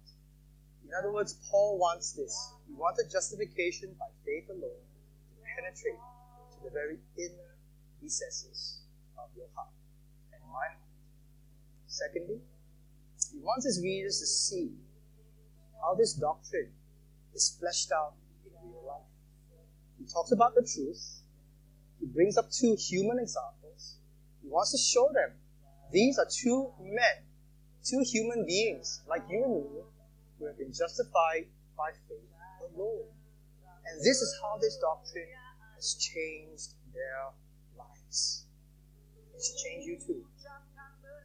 In 0.84 0.90
other 0.98 1.12
words, 1.12 1.38
Paul 1.50 1.78
wants 1.78 2.12
this. 2.12 2.34
He 2.66 2.74
wanted 2.74 3.10
justification 3.10 3.94
by 3.98 4.06
faith 4.24 4.48
alone 4.48 4.82
to 4.82 5.36
penetrate 5.56 6.00
to 6.52 6.64
the 6.64 6.70
very 6.70 6.98
inner 7.16 7.56
recesses 8.02 8.80
of 9.18 9.28
your 9.36 9.48
heart 9.54 9.74
and 10.32 10.42
heart. 10.42 10.78
Secondly, 11.86 12.40
he 13.38 13.44
wants 13.44 13.64
his 13.64 13.80
readers 13.82 14.18
to 14.18 14.26
see 14.26 14.72
how 15.80 15.94
this 15.94 16.12
doctrine 16.14 16.70
is 17.34 17.56
fleshed 17.60 17.92
out 17.92 18.14
in 18.44 18.50
real 18.68 18.84
life. 18.86 19.06
He 19.98 20.06
talks 20.12 20.32
about 20.32 20.54
the 20.54 20.62
truth. 20.62 21.22
He 22.00 22.06
brings 22.06 22.36
up 22.36 22.50
two 22.50 22.74
human 22.74 23.18
examples. 23.18 23.98
He 24.42 24.48
wants 24.48 24.72
to 24.72 24.78
show 24.78 25.08
them 25.14 25.30
these 25.92 26.18
are 26.18 26.26
two 26.28 26.72
men, 26.80 27.22
two 27.84 28.02
human 28.04 28.44
beings 28.44 29.02
like 29.08 29.22
you 29.30 29.44
and 29.44 29.54
me, 29.54 29.82
who 30.38 30.46
have 30.46 30.58
been 30.58 30.72
justified 30.72 31.46
by 31.76 31.90
faith 32.08 32.74
alone. 32.74 33.06
And 33.86 34.00
this 34.00 34.20
is 34.20 34.34
how 34.42 34.58
this 34.58 34.76
doctrine 34.78 35.30
has 35.76 35.94
changed 35.94 36.74
their 36.92 37.30
lives. 37.78 38.46
It 39.34 39.42
should 39.42 39.64
change 39.64 39.84
you 39.86 39.96
too. 40.04 40.26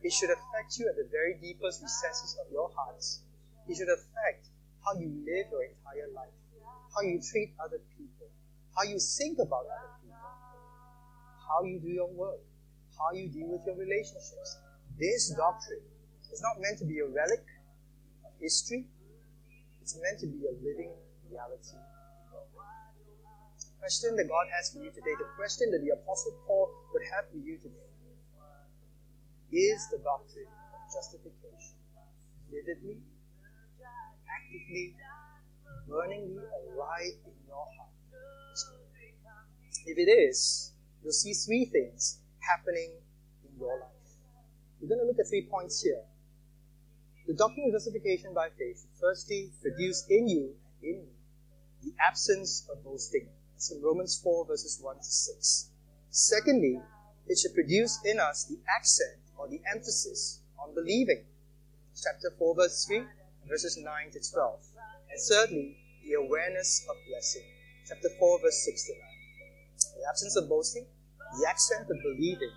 It 0.03 0.11
should 0.11 0.29
affect 0.29 0.77
you 0.77 0.89
at 0.89 0.95
the 0.99 1.07
very 1.09 1.39
deepest 1.39 1.81
recesses 1.81 2.35
of 2.43 2.51
your 2.51 2.69
hearts. 2.75 3.23
It 3.67 3.77
should 3.77 3.87
affect 3.87 4.51
how 4.83 4.99
you 4.99 5.07
live 5.23 5.47
your 5.47 5.63
entire 5.63 6.11
life, 6.11 6.35
how 6.91 7.01
you 7.07 7.23
treat 7.23 7.55
other 7.63 7.79
people, 7.95 8.27
how 8.75 8.83
you 8.83 8.99
think 8.99 9.39
about 9.39 9.63
other 9.63 9.95
people, 10.03 10.19
how 11.47 11.63
you 11.63 11.79
do 11.79 11.87
your 11.87 12.11
work, 12.11 12.43
how 12.99 13.15
you 13.15 13.29
deal 13.29 13.47
with 13.47 13.63
your 13.65 13.79
relationships. 13.79 14.59
This 14.99 15.31
doctrine 15.31 15.87
is 16.31 16.41
not 16.43 16.59
meant 16.59 16.79
to 16.79 16.85
be 16.85 16.99
a 16.99 17.07
relic 17.07 17.47
of 18.27 18.31
history, 18.41 18.83
it's 19.81 19.95
meant 20.03 20.19
to 20.19 20.27
be 20.27 20.43
a 20.47 20.53
living 20.59 20.91
reality. 21.31 21.79
The 23.55 23.79
question 23.79 24.15
that 24.15 24.27
God 24.27 24.47
has 24.51 24.71
for 24.71 24.83
you 24.83 24.91
today, 24.91 25.15
the 25.15 25.31
question 25.35 25.71
that 25.71 25.79
the 25.79 25.95
Apostle 25.95 26.35
Paul 26.47 26.71
would 26.91 27.03
have 27.15 27.31
for 27.31 27.37
you 27.37 27.55
today, 27.57 27.92
is 29.53 29.87
the 29.89 29.99
doctrine 30.03 30.49
of 30.49 30.81
justification 30.93 31.77
vividly 32.49 32.97
actively, 34.43 34.95
burningly 35.87 36.43
alive 36.73 37.17
in 37.25 37.37
your 37.47 37.65
heart? 37.77 37.89
If 39.85 39.97
it 39.97 40.09
is, 40.09 40.71
you'll 41.03 41.11
see 41.11 41.33
three 41.33 41.65
things 41.65 42.19
happening 42.39 42.91
in 43.43 43.59
your 43.59 43.79
life. 43.79 43.89
We're 44.79 44.87
going 44.87 45.01
to 45.01 45.05
look 45.05 45.19
at 45.19 45.27
three 45.27 45.47
points 45.49 45.81
here. 45.81 46.01
The 47.27 47.33
doctrine 47.33 47.67
of 47.67 47.73
justification 47.73 48.33
by 48.33 48.49
faith 48.57 48.79
should 48.81 48.99
firstly 48.99 49.51
produce 49.61 50.05
in 50.09 50.27
you 50.27 50.55
and 50.81 50.95
in 50.95 51.01
me 51.03 51.11
the 51.83 51.93
absence 52.05 52.67
of 52.71 52.83
boasting. 52.83 53.27
It's 53.55 53.71
in 53.71 53.81
Romans 53.81 54.19
4, 54.23 54.45
verses 54.45 54.79
1 54.81 54.97
to 54.97 55.03
6. 55.03 55.69
Secondly, 56.09 56.81
it 57.27 57.37
should 57.37 57.53
produce 57.53 57.99
in 58.05 58.19
us 58.19 58.45
the 58.45 58.59
accent 58.77 59.22
or 59.37 59.47
the 59.47 59.61
emphasis 59.73 60.39
on 60.59 60.73
believing. 60.73 61.23
Chapter 61.95 62.31
4, 62.37 62.55
verse 62.55 62.85
3 62.85 63.05
verses 63.47 63.77
9 63.77 63.85
to 64.11 64.19
12. 64.19 64.59
And 65.11 65.19
thirdly, 65.29 65.77
the 66.03 66.13
awareness 66.13 66.85
of 66.89 66.95
blessing. 67.09 67.43
Chapter 67.87 68.09
4, 68.19 68.39
verse 68.41 68.63
6 68.65 68.83
to 68.87 68.93
9. 68.93 69.01
The 69.99 70.09
absence 70.09 70.35
of 70.35 70.49
boasting, 70.49 70.85
the 71.39 71.49
accent 71.49 71.89
of 71.89 71.97
believing, 72.01 72.51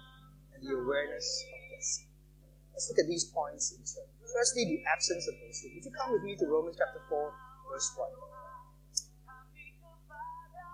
and 0.54 0.62
the 0.62 0.74
awareness 0.74 1.26
of 1.52 1.58
blessing. 1.70 2.06
Let's 2.72 2.88
look 2.90 2.98
at 2.98 3.08
these 3.08 3.24
points 3.24 3.72
in 3.72 3.82
turn. 3.82 4.08
Firstly, 4.32 4.64
the 4.64 4.82
absence 4.90 5.26
of 5.28 5.34
boasting. 5.40 5.72
Would 5.74 5.84
you 5.84 5.92
come 5.92 6.12
with 6.12 6.22
me 6.22 6.36
to 6.36 6.46
Romans 6.46 6.76
chapter 6.78 7.00
4, 7.08 7.32
verse 7.72 7.92
1? 7.96 8.08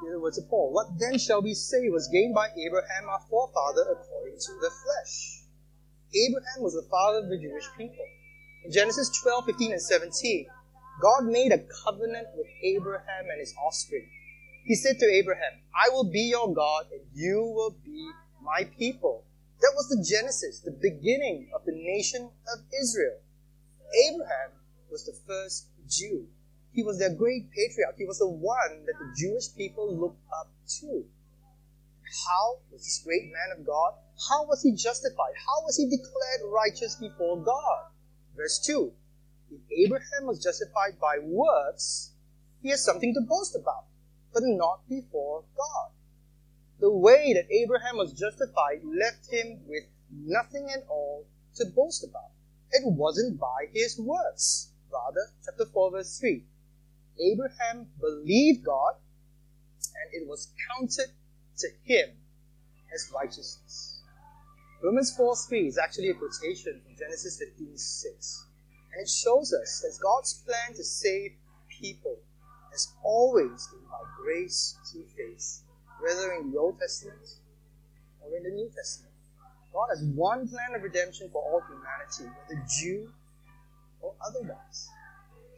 In 0.02 0.08
other 0.08 0.20
words 0.20 0.36
of 0.36 0.48
Paul, 0.50 0.72
what 0.72 0.98
then 0.98 1.16
shall 1.16 1.42
we 1.42 1.54
say 1.54 1.88
was 1.88 2.08
gained 2.08 2.34
by 2.34 2.48
Abraham 2.58 3.08
our 3.08 3.20
forefather 3.30 3.86
according 3.92 4.34
to 4.34 4.52
the 4.60 4.70
flesh? 4.70 5.41
Abraham 6.14 6.62
was 6.62 6.74
the 6.74 6.86
father 6.90 7.18
of 7.18 7.28
the 7.28 7.38
Jewish 7.38 7.64
people. 7.76 8.04
In 8.64 8.72
Genesis 8.72 9.10
12, 9.22 9.46
15, 9.46 9.72
and 9.72 9.82
17, 9.82 10.46
God 11.00 11.24
made 11.24 11.52
a 11.52 11.64
covenant 11.84 12.28
with 12.36 12.46
Abraham 12.62 13.26
and 13.30 13.40
his 13.40 13.54
offspring. 13.64 14.08
He 14.64 14.74
said 14.74 14.98
to 14.98 15.06
Abraham, 15.06 15.60
I 15.74 15.88
will 15.88 16.04
be 16.04 16.30
your 16.30 16.52
God 16.54 16.86
and 16.92 17.02
you 17.14 17.40
will 17.54 17.74
be 17.84 18.08
my 18.42 18.64
people. 18.78 19.24
That 19.60 19.72
was 19.74 19.88
the 19.88 20.04
Genesis, 20.04 20.60
the 20.60 20.70
beginning 20.72 21.50
of 21.54 21.64
the 21.64 21.72
nation 21.72 22.30
of 22.54 22.60
Israel. 22.82 23.18
Abraham 24.10 24.52
was 24.90 25.04
the 25.04 25.16
first 25.26 25.68
Jew. 25.88 26.26
He 26.72 26.82
was 26.82 26.98
their 26.98 27.14
great 27.14 27.50
patriarch. 27.50 27.96
He 27.96 28.06
was 28.06 28.18
the 28.18 28.28
one 28.28 28.84
that 28.86 28.98
the 28.98 29.14
Jewish 29.16 29.54
people 29.56 29.94
looked 29.94 30.22
up 30.38 30.50
to. 30.80 31.04
How 32.26 32.58
was 32.70 32.82
this 32.84 33.02
great 33.04 33.32
man 33.32 33.58
of 33.58 33.66
God? 33.66 33.94
How 34.28 34.46
was 34.46 34.62
he 34.62 34.72
justified? 34.72 35.34
How 35.36 35.64
was 35.64 35.76
he 35.76 35.88
declared 35.88 36.52
righteous 36.52 36.96
before 36.96 37.42
God? 37.42 37.86
Verse 38.36 38.58
2 38.64 38.92
If 39.50 39.60
Abraham 39.86 40.26
was 40.26 40.42
justified 40.42 40.98
by 41.00 41.18
works, 41.22 42.12
he 42.62 42.70
has 42.70 42.84
something 42.84 43.14
to 43.14 43.20
boast 43.20 43.56
about, 43.56 43.86
but 44.32 44.42
not 44.44 44.88
before 44.88 45.44
God. 45.56 45.90
The 46.80 46.92
way 46.92 47.32
that 47.34 47.52
Abraham 47.52 47.96
was 47.96 48.12
justified 48.12 48.82
left 48.84 49.30
him 49.30 49.60
with 49.66 49.84
nothing 50.10 50.68
at 50.70 50.86
all 50.88 51.26
to 51.56 51.66
boast 51.66 52.04
about. 52.04 52.30
It 52.70 52.82
wasn't 52.84 53.38
by 53.38 53.68
his 53.72 53.98
works. 53.98 54.70
Rather, 54.90 55.32
chapter 55.44 55.66
4, 55.66 55.90
verse 55.90 56.18
3 56.18 56.44
Abraham 57.20 57.88
believed 58.00 58.64
God, 58.64 58.94
and 59.94 60.22
it 60.22 60.26
was 60.26 60.52
counted 60.68 61.12
to 61.62 61.68
him 61.84 62.10
as 62.94 63.10
righteousness. 63.14 64.02
Romans 64.82 65.14
4 65.16 65.36
3 65.36 65.68
is 65.68 65.78
actually 65.78 66.10
a 66.10 66.14
quotation 66.14 66.80
from 66.84 66.96
Genesis 66.98 67.38
15 67.38 67.78
6. 67.78 68.46
And 68.92 69.02
it 69.02 69.08
shows 69.08 69.54
us 69.54 69.80
that 69.80 69.98
God's 70.02 70.42
plan 70.44 70.76
to 70.76 70.84
save 70.84 71.32
people 71.70 72.18
has 72.72 72.92
always 73.02 73.68
been 73.68 73.86
by 73.90 74.00
grace 74.20 74.76
through 74.90 75.04
faith, 75.16 75.62
whether 76.00 76.32
in 76.32 76.50
the 76.50 76.58
Old 76.58 76.78
Testament 76.78 77.38
or 78.20 78.36
in 78.36 78.42
the 78.42 78.50
New 78.50 78.70
Testament. 78.74 79.12
God 79.72 79.86
has 79.90 80.02
one 80.14 80.48
plan 80.48 80.74
of 80.74 80.82
redemption 80.82 81.30
for 81.32 81.42
all 81.42 81.62
humanity, 81.62 82.34
whether 82.48 82.62
Jew 82.80 83.08
or 84.00 84.14
otherwise. 84.26 84.88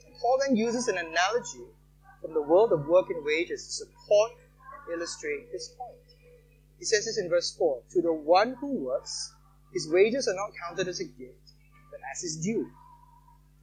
And 0.07 0.15
Paul 0.21 0.39
then 0.47 0.57
uses 0.57 0.89
an 0.89 0.99
analogy 0.99 1.67
from 2.21 2.35
the 2.35 2.43
world 2.43 2.73
of 2.73 2.87
work 2.87 3.11
and 3.11 3.25
wages 3.25 3.67
to 3.67 3.73
support 3.73 4.33
illustrate 4.93 5.49
his 5.53 5.69
point. 5.79 5.95
He 6.79 6.85
says 6.85 7.05
this 7.05 7.19
in 7.19 7.29
verse 7.29 7.55
4 7.57 7.83
To 7.93 8.03
the 8.03 8.13
one 8.13 8.55
who 8.61 8.85
works, 8.85 9.33
his 9.73 9.89
wages 9.91 10.29
are 10.29 10.35
not 10.35 10.53
counted 10.67 10.89
as 10.89 11.01
a 11.01 11.05
gift, 11.05 11.53
but 11.91 12.01
as 12.13 12.23
his 12.23 12.37
due. 12.37 12.71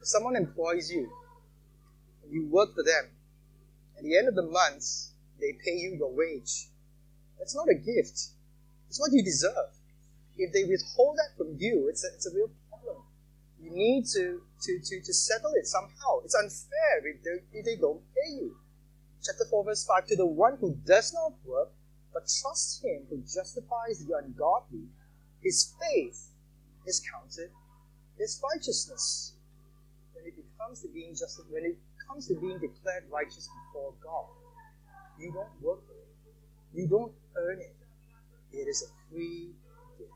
If 0.01 0.07
someone 0.07 0.35
employs 0.35 0.91
you, 0.91 1.09
and 2.23 2.33
you 2.33 2.47
work 2.47 2.73
for 2.73 2.83
them, 2.83 3.11
at 3.97 4.03
the 4.03 4.17
end 4.17 4.27
of 4.27 4.35
the 4.35 4.43
month, 4.43 4.83
they 5.39 5.53
pay 5.63 5.75
you 5.75 5.95
your 5.95 6.11
wage. 6.11 6.69
That's 7.37 7.55
not 7.55 7.69
a 7.69 7.75
gift. 7.75 8.29
It's 8.89 8.99
what 8.99 9.11
you 9.11 9.23
deserve. 9.23 9.73
If 10.37 10.53
they 10.53 10.63
withhold 10.63 11.17
that 11.17 11.37
from 11.37 11.55
you, 11.59 11.87
it's 11.89 12.03
a, 12.03 12.07
it's 12.13 12.25
a 12.25 12.35
real 12.35 12.49
problem. 12.69 13.03
You 13.59 13.71
need 13.71 14.05
to, 14.13 14.41
to, 14.61 14.79
to, 14.79 15.01
to 15.01 15.13
settle 15.13 15.53
it 15.53 15.67
somehow. 15.67 16.21
It's 16.23 16.35
unfair 16.35 17.05
if 17.05 17.23
they, 17.23 17.59
if 17.59 17.65
they 17.65 17.75
don't 17.75 18.01
pay 18.15 18.31
you. 18.31 18.55
Chapter 19.23 19.45
4, 19.49 19.65
verse 19.65 19.85
5 19.85 20.07
To 20.07 20.15
the 20.15 20.25
one 20.25 20.57
who 20.59 20.75
does 20.85 21.13
not 21.13 21.33
work, 21.45 21.69
but 22.13 22.23
trusts 22.41 22.81
him 22.83 23.03
who 23.09 23.21
justifies 23.21 24.03
the 24.05 24.17
ungodly, 24.17 24.89
his 25.41 25.73
faith 25.79 26.29
is 26.87 27.01
counted 27.11 27.51
as 28.21 28.41
righteousness. 28.53 29.33
When 30.13 30.25
it 30.25 30.33
comes 30.57 30.81
to 30.81 30.87
being 30.87 31.11
just 31.11 31.39
when 31.49 31.65
it 31.65 31.77
comes 32.07 32.27
to 32.27 32.35
being 32.35 32.59
declared 32.59 33.05
righteous 33.11 33.49
before 33.49 33.93
God, 34.03 34.25
you 35.19 35.31
don't 35.31 35.53
work 35.61 35.85
for 35.85 35.93
it. 35.93 36.09
You 36.73 36.87
don't 36.87 37.13
earn 37.37 37.59
it. 37.59 37.75
It 38.53 38.67
is 38.67 38.83
a 38.83 38.89
free 39.09 39.51
gift. 39.97 40.11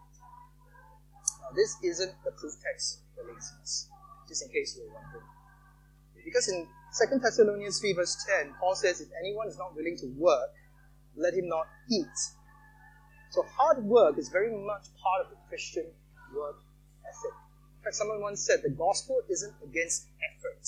Now 1.41 1.53
this 1.55 1.77
isn't 1.83 2.13
the 2.23 2.31
proof 2.31 2.53
text 2.63 3.01
for 3.15 3.23
laziness, 3.23 3.89
just 4.27 4.43
in 4.43 4.49
case 4.49 4.77
you 4.77 4.83
were 4.87 4.93
wondering. 4.93 5.29
Because 6.23 6.49
in 6.49 6.67
2 6.95 7.19
Thessalonians 7.19 7.79
3, 7.79 7.91
verse 7.91 8.15
10, 8.39 8.55
Paul 8.57 8.75
says, 8.75 9.01
If 9.01 9.09
anyone 9.19 9.49
is 9.49 9.57
not 9.57 9.75
willing 9.75 9.97
to 9.99 10.07
work, 10.15 10.55
let 11.17 11.33
him 11.33 11.49
not 11.49 11.67
eat. 11.91 12.15
So 13.31 13.43
hard 13.51 13.83
work 13.83 14.17
is 14.17 14.29
very 14.29 14.47
much 14.47 14.87
part 15.03 15.27
of 15.27 15.29
the 15.29 15.35
Christian 15.49 15.91
work 16.33 16.55
ethic. 17.03 17.35
In 17.79 17.83
fact, 17.83 17.95
someone 17.95 18.21
once 18.21 18.39
said 18.39 18.63
the 18.63 18.71
gospel 18.71 19.19
isn't 19.29 19.53
against 19.61 20.07
effort. 20.23 20.63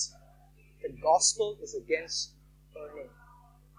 The 0.82 0.92
gospel 1.00 1.56
is 1.62 1.74
against 1.74 2.36
earning. 2.76 3.08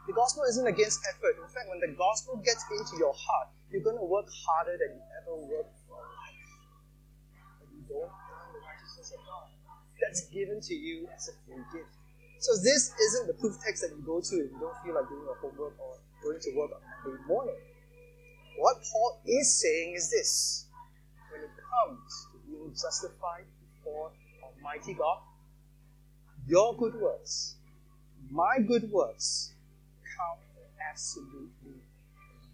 The 0.07 0.13
gospel 0.13 0.41
isn't 0.49 0.65
against 0.65 1.05
effort. 1.05 1.37
In 1.37 1.49
fact, 1.53 1.69
when 1.69 1.79
the 1.85 1.93
gospel 1.95 2.41
gets 2.43 2.65
into 2.65 2.97
your 2.97 3.13
heart, 3.13 3.53
you're 3.69 3.85
going 3.85 4.01
to 4.01 4.09
work 4.09 4.25
harder 4.25 4.73
than 4.73 4.97
you 4.97 5.03
ever 5.21 5.37
worked 5.37 5.77
for 5.85 6.01
life. 6.01 6.49
But 7.61 7.69
you 7.77 7.85
don't 7.85 8.09
earn 8.09 8.49
the 8.57 8.61
righteousness 8.65 9.13
of 9.13 9.21
God. 9.21 9.53
That's 10.01 10.25
given 10.33 10.61
to 10.65 10.73
you 10.73 11.07
as 11.13 11.29
a 11.29 11.33
free 11.45 11.61
gift. 11.69 11.98
So 12.39 12.55
this 12.55 12.93
isn't 12.95 13.27
the 13.27 13.33
proof 13.33 13.57
text 13.65 13.81
that 13.83 13.91
you 13.91 14.01
go 14.05 14.21
to 14.21 14.35
if 14.39 14.51
you 14.51 14.59
don't 14.59 14.75
feel 14.83 14.95
like 14.95 15.09
doing 15.09 15.23
your 15.25 15.35
homework 15.35 15.75
or 15.77 15.97
going 16.23 16.39
to 16.39 16.51
work 16.55 16.71
on 16.71 16.79
Monday 17.03 17.23
morning. 17.27 17.55
What 18.57 18.77
Paul 18.91 19.19
is 19.25 19.59
saying 19.59 19.95
is 19.95 20.09
this. 20.09 20.65
When 21.31 21.41
it 21.41 21.49
comes 21.51 22.27
to 22.31 22.39
being 22.49 22.71
justified 22.71 23.43
before 23.75 24.11
Almighty 24.41 24.93
God, 24.93 25.19
your 26.47 26.75
good 26.77 26.95
works, 26.95 27.55
my 28.31 28.59
good 28.65 28.89
works, 28.89 29.51
count 30.17 30.39
for 30.55 30.63
absolutely 30.89 31.83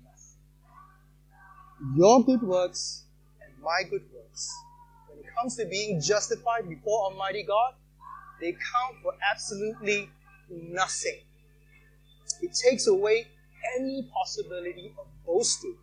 nothing. 0.04 1.96
Your 1.96 2.24
good 2.24 2.42
works 2.42 3.04
and 3.42 3.54
my 3.62 3.84
good 3.89 4.04
works, 4.13 4.51
when 5.08 5.20
it 5.20 5.25
comes 5.38 5.56
to 5.58 5.65
being 5.65 6.01
justified 6.01 6.68
before 6.68 7.12
Almighty 7.12 7.44
God, 7.44 7.75
they 8.39 8.51
count 8.51 9.01
for 9.01 9.13
absolutely 9.32 10.10
nothing. 10.50 11.20
It 12.42 12.51
takes 12.54 12.88
away 12.88 13.27
any 13.77 14.10
possibility 14.13 14.94
of 15.00 15.08
boasting 15.25 15.77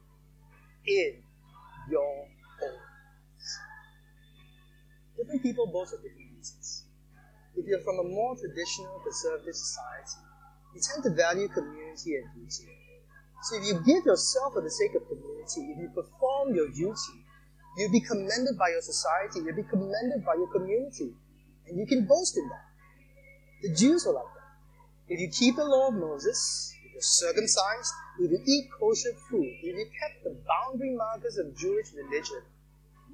in 0.86 1.22
your 1.90 2.26
own. 2.62 2.78
Different 5.16 5.42
people 5.42 5.66
boast 5.66 5.94
for 5.94 6.02
different 6.02 6.30
reasons. 6.36 6.84
If 7.56 7.66
you're 7.66 7.82
from 7.82 7.98
a 7.98 8.04
more 8.04 8.36
traditional 8.36 9.00
conservative 9.00 9.54
society, 9.54 10.20
you 10.74 10.80
tend 10.80 11.04
to 11.04 11.10
value 11.10 11.48
community 11.48 12.16
and 12.16 12.26
duty. 12.34 12.68
So 13.42 13.56
if 13.56 13.64
you 13.66 13.74
give 13.84 14.06
yourself 14.06 14.54
for 14.54 14.62
the 14.62 14.70
sake 14.70 14.94
of 14.94 15.02
community, 15.08 15.74
if 15.74 15.78
you 15.78 15.90
perform 15.94 16.54
your 16.54 16.68
duty, 16.68 17.26
you'll 17.76 17.92
be 17.92 18.00
commended 18.00 18.56
by 18.58 18.70
your 18.70 18.80
society, 18.80 19.40
you'll 19.44 19.56
be 19.56 19.68
commended 19.68 20.24
by 20.24 20.34
your 20.34 20.48
community, 20.48 21.12
and 21.68 21.78
you 21.78 21.86
can 21.86 22.06
boast 22.06 22.36
in 22.36 22.48
that. 22.48 22.66
The 23.62 23.74
Jews 23.74 24.04
were 24.06 24.14
like 24.14 24.24
that. 24.24 25.14
If 25.14 25.20
you 25.20 25.28
keep 25.28 25.56
the 25.56 25.64
law 25.64 25.88
of 25.88 25.94
Moses, 25.94 26.74
if 26.84 26.92
you're 26.92 27.02
circumcised, 27.02 27.92
if 28.20 28.30
you 28.30 28.40
eat 28.46 28.70
kosher 28.78 29.14
food, 29.30 29.46
if 29.62 29.76
you 29.76 29.86
kept 30.00 30.24
the 30.24 30.36
boundary 30.46 30.94
markers 30.94 31.38
of 31.38 31.56
Jewish 31.56 31.92
religion, 31.94 32.42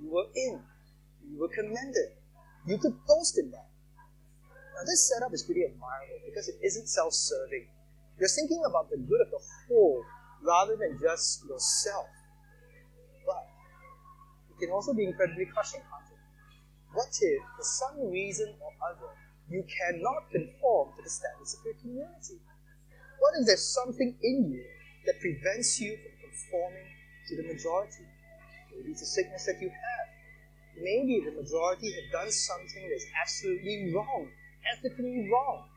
you 0.00 0.10
were 0.10 0.26
in. 0.34 0.60
You 1.30 1.40
were 1.40 1.48
commended. 1.48 2.16
You 2.66 2.78
could 2.78 2.94
boast 3.06 3.38
in 3.38 3.50
that. 3.50 3.68
Now, 4.76 4.84
this 4.86 5.08
setup 5.08 5.34
is 5.34 5.42
pretty 5.42 5.64
admirable 5.64 6.22
because 6.24 6.48
it 6.48 6.56
isn't 6.62 6.88
self 6.88 7.12
serving. 7.12 7.66
You're 8.18 8.28
thinking 8.28 8.62
about 8.68 8.90
the 8.90 8.96
good 8.96 9.20
of 9.20 9.30
the 9.30 9.40
whole 9.68 10.04
rather 10.42 10.76
than 10.76 10.98
just 11.00 11.44
yourself. 11.48 12.06
But 13.26 13.46
it 14.50 14.64
can 14.64 14.70
also 14.70 14.94
be 14.94 15.04
incredibly 15.04 15.46
crushing, 15.46 15.80
What 16.98 17.14
if, 17.22 17.38
for 17.54 17.62
some 17.62 18.10
reason 18.10 18.58
or 18.58 18.74
other, 18.82 19.14
you 19.46 19.62
cannot 19.70 20.26
conform 20.34 20.90
to 20.98 21.02
the 21.06 21.08
standards 21.08 21.54
of 21.54 21.62
your 21.62 21.78
community? 21.78 22.42
What 23.22 23.38
if 23.38 23.46
there's 23.46 23.70
something 23.70 24.18
in 24.18 24.50
you 24.50 24.64
that 25.06 25.20
prevents 25.20 25.78
you 25.78 25.94
from 25.94 26.10
conforming 26.26 26.90
to 27.28 27.36
the 27.38 27.46
majority? 27.54 28.02
Maybe 28.74 28.90
it's 28.90 29.02
a 29.02 29.06
sickness 29.06 29.46
that 29.46 29.62
you 29.62 29.70
have. 29.70 30.06
Maybe 30.82 31.22
the 31.22 31.38
majority 31.38 31.94
have 31.94 32.10
done 32.10 32.32
something 32.32 32.90
that's 32.90 33.06
absolutely 33.22 33.94
wrong 33.94 34.26
ethically 34.74 35.30
wrong. 35.30 35.70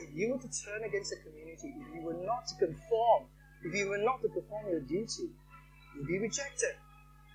If 0.00 0.10
you 0.14 0.32
were 0.32 0.38
to 0.38 0.52
turn 0.52 0.84
against 0.84 1.16
the 1.16 1.16
community, 1.16 1.72
if 1.80 1.94
you 1.96 2.02
were 2.02 2.20
not 2.28 2.46
to 2.48 2.54
conform, 2.60 3.24
if 3.64 3.74
you 3.74 3.88
were 3.88 4.04
not 4.04 4.20
to 4.20 4.28
perform 4.28 4.68
your 4.68 4.80
duty, 4.80 5.32
you'd 5.96 6.06
be 6.06 6.18
rejected. 6.18 6.76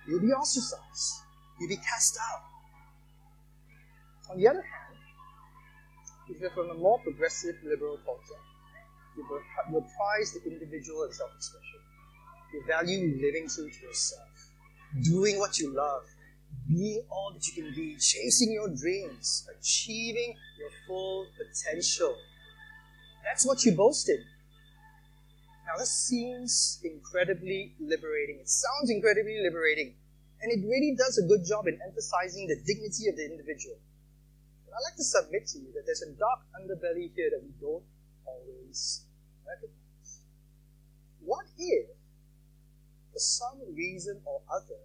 You'd 0.06 0.22
be 0.22 0.32
ostracized. 0.32 1.26
You'd 1.58 1.68
be 1.68 1.76
cast 1.76 2.18
out. 2.30 2.55
On 4.30 4.36
the 4.38 4.48
other 4.48 4.62
hand, 4.62 4.98
if 6.28 6.40
you're 6.40 6.50
from 6.50 6.70
a 6.70 6.74
more 6.74 6.98
progressive 6.98 7.56
liberal 7.64 7.98
culture, 8.04 8.40
you 9.16 9.24
prize 9.96 10.32
the 10.32 10.50
individual 10.50 11.04
and 11.04 11.14
self 11.14 11.30
expression. 11.36 11.80
You 12.52 12.62
value 12.66 13.18
living 13.20 13.48
true 13.48 13.70
to 13.70 13.86
yourself, 13.86 14.50
doing 15.02 15.38
what 15.38 15.58
you 15.58 15.74
love, 15.74 16.02
being 16.68 17.02
all 17.10 17.32
that 17.32 17.46
you 17.46 17.62
can 17.62 17.74
be, 17.74 17.96
chasing 17.96 18.52
your 18.52 18.68
dreams, 18.68 19.48
achieving 19.58 20.34
your 20.58 20.70
full 20.86 21.26
potential. 21.36 22.14
That's 23.24 23.46
what 23.46 23.64
you 23.64 23.72
boasted. 23.72 24.20
Now, 25.66 25.76
this 25.78 25.90
seems 25.90 26.80
incredibly 26.84 27.74
liberating. 27.80 28.38
It 28.40 28.48
sounds 28.48 28.90
incredibly 28.90 29.40
liberating. 29.42 29.94
And 30.40 30.52
it 30.52 30.66
really 30.66 30.94
does 30.96 31.18
a 31.18 31.26
good 31.26 31.44
job 31.44 31.66
in 31.66 31.78
emphasizing 31.84 32.46
the 32.46 32.56
dignity 32.66 33.08
of 33.08 33.16
the 33.16 33.24
individual. 33.24 33.76
I'd 34.76 34.84
like 34.84 34.96
to 34.96 35.04
submit 35.04 35.46
to 35.48 35.58
you 35.58 35.72
that 35.72 35.84
there's 35.86 36.02
a 36.02 36.12
dark 36.12 36.44
underbelly 36.52 37.08
here 37.16 37.30
that 37.32 37.40
we 37.40 37.48
don't 37.58 37.84
always 38.26 39.06
recognize. 39.40 40.20
What 41.24 41.46
if, 41.56 41.86
for 43.10 43.18
some 43.18 43.58
reason 43.74 44.20
or 44.26 44.42
other, 44.52 44.76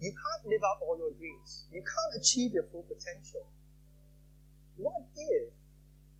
you 0.00 0.10
can't 0.10 0.48
live 0.48 0.62
out 0.66 0.82
all 0.82 0.98
your 0.98 1.12
dreams. 1.12 1.66
You 1.72 1.82
can't 1.82 2.20
achieve 2.20 2.52
your 2.52 2.64
full 2.72 2.82
potential. 2.82 3.46
What 4.76 5.06
if, 5.16 5.50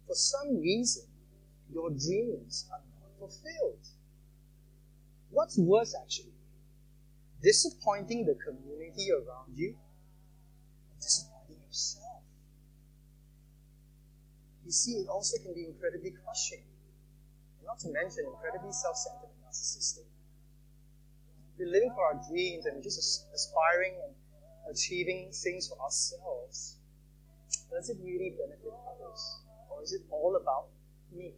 for 0.06 0.14
some 0.14 0.60
reason, 0.60 1.04
your 1.72 1.90
dreams 1.90 2.68
are 2.72 2.78
not 2.78 3.18
fulfilled? 3.18 3.86
What's 5.30 5.58
worse, 5.58 5.96
actually? 6.00 6.32
Disappointing 7.42 8.24
the 8.24 8.34
community 8.34 9.10
around 9.10 9.56
you, 9.56 9.74
disappointing 11.00 11.58
yourself. 11.66 12.22
You 14.68 14.76
see, 14.76 15.00
it 15.00 15.08
also 15.08 15.40
can 15.40 15.56
be 15.56 15.64
incredibly 15.64 16.12
crushing, 16.12 16.60
not 17.64 17.80
to 17.80 17.88
mention 17.88 18.28
incredibly 18.28 18.72
self 18.76 19.00
centered 19.00 19.32
and 19.32 19.40
narcissistic 19.40 20.04
we're 21.58 21.68
living 21.68 21.90
for 21.94 22.04
our 22.06 22.20
dreams 22.30 22.66
and 22.66 22.82
just 22.82 23.26
aspiring 23.34 23.94
and 24.04 24.14
achieving 24.74 25.30
things 25.32 25.68
for 25.68 25.78
ourselves, 25.82 26.76
does 27.70 27.90
it 27.90 27.96
really 28.02 28.30
benefit 28.38 28.72
others? 28.86 29.40
Or 29.70 29.82
is 29.82 29.92
it 29.92 30.02
all 30.10 30.38
about 30.40 30.68
me? 31.14 31.34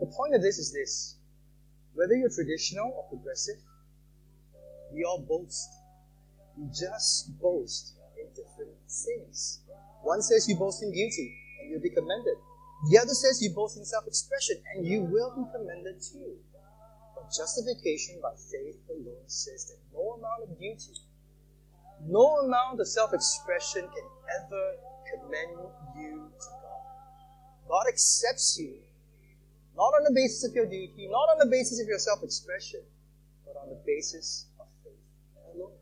The 0.00 0.06
point 0.06 0.34
of 0.34 0.42
this 0.42 0.58
is 0.58 0.72
this 0.72 1.16
whether 1.94 2.14
you're 2.14 2.30
traditional 2.30 2.92
or 2.96 3.04
progressive, 3.08 3.56
we 4.92 5.04
all 5.04 5.20
boast. 5.20 5.68
We 6.56 6.68
just 6.68 7.38
boast 7.40 7.94
in 8.20 8.28
different 8.30 8.76
things. 8.88 9.60
One 10.02 10.22
says 10.22 10.48
you 10.48 10.56
boast 10.56 10.82
in 10.82 10.92
beauty 10.92 11.36
you'll 11.68 11.80
be 11.80 11.90
commended. 11.90 12.36
The 12.90 12.98
other 12.98 13.14
says 13.14 13.42
you 13.42 13.50
boast 13.50 13.76
in 13.76 13.84
self 13.84 14.06
expression 14.06 14.56
and 14.74 14.86
you 14.86 15.02
will 15.02 15.34
be 15.34 15.44
commended 15.52 16.00
too 16.00 16.38
But 17.14 17.32
justification 17.34 18.20
by 18.22 18.34
faith 18.38 18.78
alone 18.88 19.26
says 19.26 19.66
that 19.66 19.78
no 19.92 20.14
amount 20.14 20.44
of 20.44 20.58
beauty, 20.58 20.94
no 22.06 22.38
amount 22.38 22.80
of 22.80 22.86
self 22.86 23.12
expression 23.12 23.82
can 23.82 24.06
ever 24.40 24.64
commend 25.10 25.70
you 25.96 26.30
to 26.38 26.48
God. 26.62 26.86
God 27.68 27.86
accepts 27.88 28.58
you 28.58 28.78
not 29.78 29.94
on 29.94 30.02
the 30.02 30.12
basis 30.12 30.42
of 30.48 30.54
your 30.54 30.66
duty, 30.66 31.06
not 31.08 31.30
on 31.30 31.38
the 31.38 31.46
basis 31.46 31.80
of 31.80 31.86
your 31.86 31.98
self 31.98 32.22
expression, 32.24 32.80
but 33.46 33.54
on 33.60 33.68
the 33.68 33.80
basis 33.86 34.46
of 34.58 34.66
faith 34.82 35.54
alone. 35.54 35.72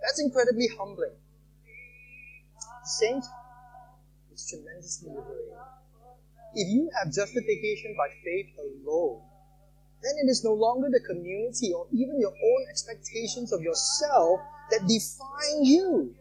That's 0.00 0.20
incredibly 0.20 0.68
humbling. 0.78 1.10
At 1.10 2.84
the 2.84 2.90
same 2.90 3.20
time, 3.20 3.41
tremendously 4.48 5.08
liberating. 5.08 5.58
If 6.54 6.68
you 6.68 6.90
have 6.98 7.12
justification 7.12 7.96
by 7.96 8.08
faith 8.24 8.52
alone, 8.60 9.22
then 10.02 10.12
it 10.22 10.28
is 10.28 10.44
no 10.44 10.52
longer 10.52 10.88
the 10.90 11.00
community 11.00 11.72
or 11.72 11.86
even 11.92 12.20
your 12.20 12.34
own 12.34 12.62
expectations 12.68 13.52
of 13.52 13.62
yourself 13.62 14.40
that 14.70 14.86
define 14.86 15.64
you. 15.64 16.14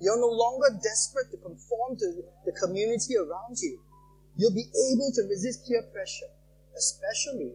You're 0.00 0.20
no 0.20 0.28
longer 0.28 0.78
desperate 0.82 1.30
to 1.30 1.38
conform 1.38 1.96
to 1.98 2.24
the 2.44 2.52
community 2.52 3.16
around 3.16 3.56
you. 3.62 3.80
You'll 4.36 4.54
be 4.54 4.68
able 4.92 5.10
to 5.14 5.22
resist 5.30 5.66
peer 5.66 5.82
pressure, 5.92 6.28
especially 6.76 7.54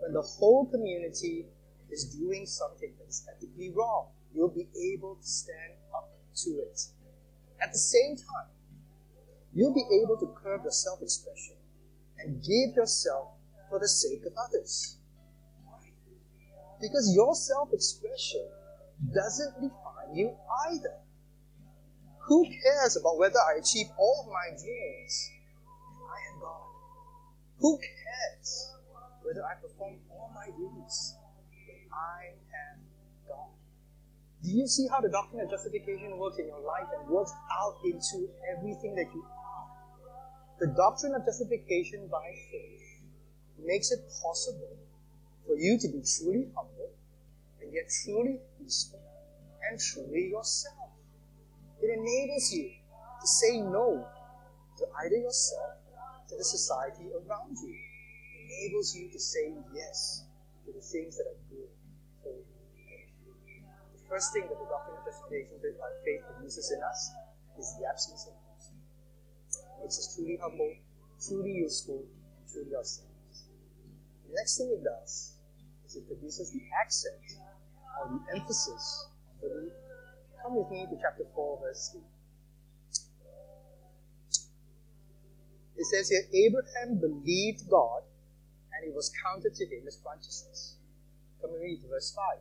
when 0.00 0.14
the 0.14 0.22
whole 0.22 0.66
community 0.70 1.46
is 1.90 2.04
doing 2.04 2.46
something 2.46 2.94
that 2.98 3.08
is 3.08 3.26
ethically 3.28 3.70
wrong. 3.76 4.08
You'll 4.34 4.48
be 4.48 4.68
able 4.94 5.16
to 5.16 5.26
stand 5.26 5.76
up 5.94 6.08
to 6.44 6.50
it. 6.64 6.80
At 7.60 7.72
the 7.72 7.78
same 7.78 8.16
time, 8.16 8.48
you'll 9.54 9.74
be 9.74 9.84
able 10.02 10.16
to 10.18 10.34
curb 10.42 10.62
your 10.62 10.72
self 10.72 11.02
expression 11.02 11.56
and 12.18 12.42
give 12.42 12.76
yourself 12.76 13.28
for 13.68 13.78
the 13.78 13.88
sake 13.88 14.24
of 14.26 14.32
others. 14.48 14.96
Because 16.80 17.12
your 17.14 17.34
self 17.34 17.72
expression 17.72 18.46
doesn't 19.14 19.54
define 19.54 20.14
you 20.14 20.34
either. 20.70 20.98
Who 22.26 22.44
cares 22.44 22.96
about 22.96 23.18
whether 23.18 23.38
I 23.38 23.58
achieve 23.58 23.86
all 23.98 24.24
of 24.24 24.32
my 24.32 24.56
dreams? 24.56 25.30
I 26.06 26.34
am 26.34 26.40
God. 26.40 26.66
Who 27.58 27.78
cares 27.78 28.72
whether 29.22 29.44
I 29.44 29.54
perform 29.60 29.96
all 30.10 30.30
my 30.34 30.46
duties? 30.46 31.16
I 31.92 32.34
am 32.70 32.78
God. 33.28 33.50
Do 34.42 34.50
you 34.50 34.66
see 34.66 34.86
how 34.88 35.00
the 35.00 35.08
doctrine 35.08 35.42
of 35.42 35.50
justification 35.50 36.16
works 36.18 36.38
in 36.38 36.46
your 36.46 36.60
life 36.60 36.88
and 36.98 37.08
works 37.08 37.32
out 37.50 37.76
into 37.84 38.28
everything 38.56 38.94
that 38.96 39.06
you? 39.12 39.24
The 40.62 40.70
doctrine 40.78 41.12
of 41.18 41.26
justification 41.26 42.06
by 42.06 42.22
faith 42.46 43.02
makes 43.58 43.90
it 43.90 43.98
possible 44.22 44.78
for 45.44 45.56
you 45.58 45.76
to 45.76 45.88
be 45.88 46.06
truly 46.06 46.54
humble 46.54 46.94
and 47.60 47.74
yet 47.74 47.90
truly 47.90 48.38
peaceful 48.56 49.02
and 49.66 49.74
truly 49.74 50.30
yourself. 50.30 50.94
It 51.82 51.90
enables 51.90 52.52
you 52.52 52.70
to 52.78 53.26
say 53.26 53.58
no 53.58 54.06
to 54.78 54.84
either 55.02 55.16
yourself, 55.16 55.82
to 56.28 56.36
the 56.38 56.44
society 56.44 57.10
around 57.10 57.58
you. 57.58 57.74
It 57.74 58.46
enables 58.46 58.94
you 58.94 59.10
to 59.10 59.18
say 59.18 59.58
yes 59.74 60.22
to 60.64 60.70
the 60.70 60.80
things 60.80 61.16
that 61.18 61.26
are 61.26 61.42
good 61.50 61.74
for 62.22 62.38
you. 62.38 62.46
The 63.98 64.08
first 64.08 64.32
thing 64.32 64.46
that 64.46 64.62
the 64.62 64.70
doctrine 64.70 64.94
of 64.94 65.10
justification 65.10 65.58
by 65.58 65.90
faith 66.06 66.22
produces 66.30 66.70
in 66.70 66.78
us 66.86 67.10
is 67.58 67.74
the 67.80 67.90
absence 67.90 68.30
of 68.30 68.41
makes 69.82 69.98
us 69.98 70.14
truly 70.14 70.38
humble, 70.40 70.72
truly 71.20 71.50
useful, 71.50 72.04
truly 72.50 72.74
ourselves. 72.74 73.50
The 74.28 74.34
next 74.34 74.58
thing 74.58 74.70
it 74.70 74.84
does 74.84 75.36
is 75.86 75.96
it 75.96 76.06
produces 76.06 76.52
the 76.52 76.62
accent 76.80 77.42
or 78.00 78.08
the 78.08 78.38
emphasis 78.38 79.08
on 79.42 79.70
Come 80.42 80.56
with 80.56 80.70
me 80.70 80.86
to 80.86 80.96
chapter 81.00 81.24
4, 81.34 81.60
verse 81.62 81.90
3. 81.92 82.00
It 85.76 85.86
says 85.86 86.08
here 86.08 86.22
Abraham 86.46 86.98
believed 86.98 87.68
God, 87.70 88.02
and 88.74 88.88
it 88.88 88.94
was 88.94 89.12
counted 89.22 89.54
to 89.54 89.64
him 89.66 89.86
as 89.86 89.98
righteousness. 90.04 90.76
Come 91.40 91.50
and 91.54 91.62
read 91.62 91.78
verse 91.88 92.12
5. 92.14 92.38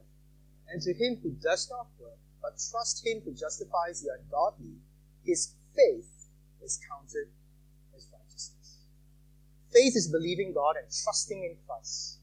And 0.70 0.82
to 0.82 0.94
him 0.94 1.18
who 1.22 1.32
does 1.42 1.70
not 1.70 1.88
work, 2.00 2.18
but 2.42 2.62
trust 2.72 3.06
him 3.06 3.22
who 3.24 3.34
justifies 3.34 4.02
the 4.02 4.10
ungodly, 4.18 4.78
his 5.24 5.54
faith 5.76 6.11
is 6.64 6.80
counted 6.90 7.28
as 7.96 8.08
righteousness. 8.12 8.86
Faith 9.74 9.96
is 9.96 10.08
believing 10.08 10.54
God 10.54 10.76
and 10.78 10.88
trusting 11.04 11.44
in 11.44 11.58
Christ. 11.66 12.20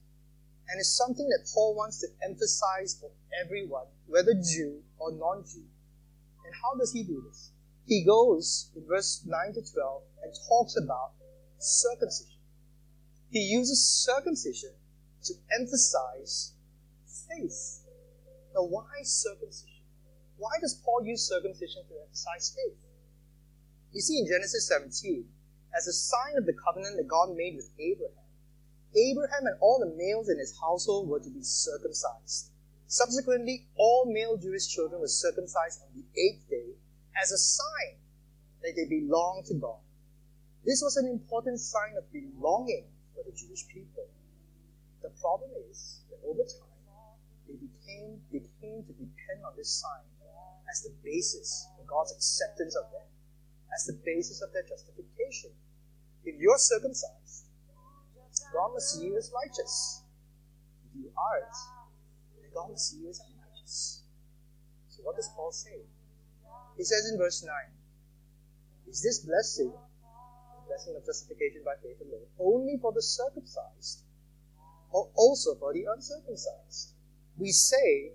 And 0.68 0.78
it's 0.78 0.96
something 0.96 1.28
that 1.28 1.48
Paul 1.54 1.74
wants 1.74 2.00
to 2.00 2.08
emphasize 2.22 2.98
for 3.00 3.10
everyone, 3.42 3.86
whether 4.06 4.34
Jew 4.34 4.82
or 4.98 5.12
non 5.12 5.44
Jew. 5.44 5.64
And 6.44 6.54
how 6.62 6.78
does 6.78 6.92
he 6.92 7.02
do 7.02 7.24
this? 7.26 7.52
He 7.86 8.04
goes 8.04 8.70
in 8.76 8.84
verse 8.86 9.22
9 9.24 9.54
to 9.54 9.72
12 9.72 10.02
and 10.22 10.32
talks 10.48 10.76
about 10.76 11.12
circumcision. 11.58 12.36
He 13.30 13.40
uses 13.40 13.82
circumcision 13.82 14.72
to 15.24 15.34
emphasize 15.58 16.52
faith. 17.28 17.84
Now, 18.54 18.64
why 18.64 19.02
circumcision? 19.02 19.84
Why 20.36 20.52
does 20.60 20.80
Paul 20.84 21.04
use 21.04 21.28
circumcision 21.28 21.82
to 21.88 21.94
emphasize 22.04 22.54
faith? 22.54 22.78
You 23.92 24.00
see 24.00 24.18
in 24.18 24.26
Genesis 24.26 24.68
17, 24.68 25.24
as 25.76 25.86
a 25.86 25.92
sign 25.92 26.36
of 26.36 26.46
the 26.46 26.52
covenant 26.52 26.96
that 26.96 27.08
God 27.08 27.34
made 27.36 27.56
with 27.56 27.70
Abraham, 27.78 28.28
Abraham 28.96 29.46
and 29.46 29.56
all 29.60 29.78
the 29.78 29.94
males 29.96 30.28
in 30.28 30.38
his 30.38 30.56
household 30.60 31.08
were 31.08 31.20
to 31.20 31.30
be 31.30 31.42
circumcised. 31.42 32.50
Subsequently, 32.86 33.68
all 33.76 34.06
male 34.06 34.36
Jewish 34.36 34.68
children 34.68 35.00
were 35.00 35.08
circumcised 35.08 35.80
on 35.84 35.92
the 35.94 36.04
eighth 36.20 36.48
day 36.48 36.72
as 37.20 37.32
a 37.32 37.38
sign 37.38 38.00
that 38.62 38.72
they 38.76 38.86
belonged 38.88 39.44
to 39.46 39.54
God. 39.54 39.80
This 40.64 40.80
was 40.82 40.96
an 40.96 41.06
important 41.06 41.60
sign 41.60 41.96
of 41.96 42.10
belonging 42.12 42.84
for 43.14 43.22
the 43.24 43.36
Jewish 43.36 43.68
people. 43.68 44.08
The 45.02 45.10
problem 45.20 45.50
is 45.70 46.00
that 46.10 46.18
over 46.26 46.42
time, 46.42 47.16
they 47.46 47.56
became, 47.56 48.20
they 48.32 48.44
came 48.60 48.84
to 48.84 48.92
depend 48.92 49.44
on 49.44 49.52
this 49.56 49.70
sign 49.70 50.04
as 50.70 50.82
the 50.82 50.92
basis 51.04 51.66
for 51.76 51.84
God's 51.84 52.12
acceptance 52.12 52.76
of 52.76 52.90
them, 52.92 53.06
as 53.74 53.86
the 53.86 53.98
basis 54.04 54.42
of 54.42 54.52
their 54.52 54.64
justification. 54.68 55.50
If 56.24 56.36
you're 56.38 56.58
circumcised, 56.58 57.46
God 58.52 58.72
must 58.72 58.94
see 58.94 59.06
you 59.06 59.16
as 59.16 59.32
righteous. 59.34 60.02
If 60.86 61.00
you 61.02 61.10
aren't, 61.16 61.56
God 62.54 62.70
will 62.70 62.76
see 62.76 62.98
you 62.98 63.08
as 63.10 63.20
unrighteous. 63.20 64.02
So 64.88 65.02
what 65.02 65.16
does 65.16 65.30
Paul 65.36 65.52
say? 65.52 65.86
He 66.76 66.84
says 66.84 67.10
in 67.12 67.18
verse 67.18 67.44
9, 67.44 67.52
Is 68.88 69.02
this 69.02 69.20
blessing, 69.20 69.70
the 69.70 70.66
blessing 70.66 70.94
of 70.96 71.04
justification 71.04 71.62
by 71.64 71.74
faith 71.82 72.00
alone, 72.00 72.26
only 72.38 72.78
for 72.80 72.92
the 72.92 73.02
circumcised, 73.02 74.02
or 74.90 75.10
also 75.14 75.54
for 75.56 75.72
the 75.72 75.84
uncircumcised? 75.92 76.94
We 77.36 77.52
say 77.52 78.12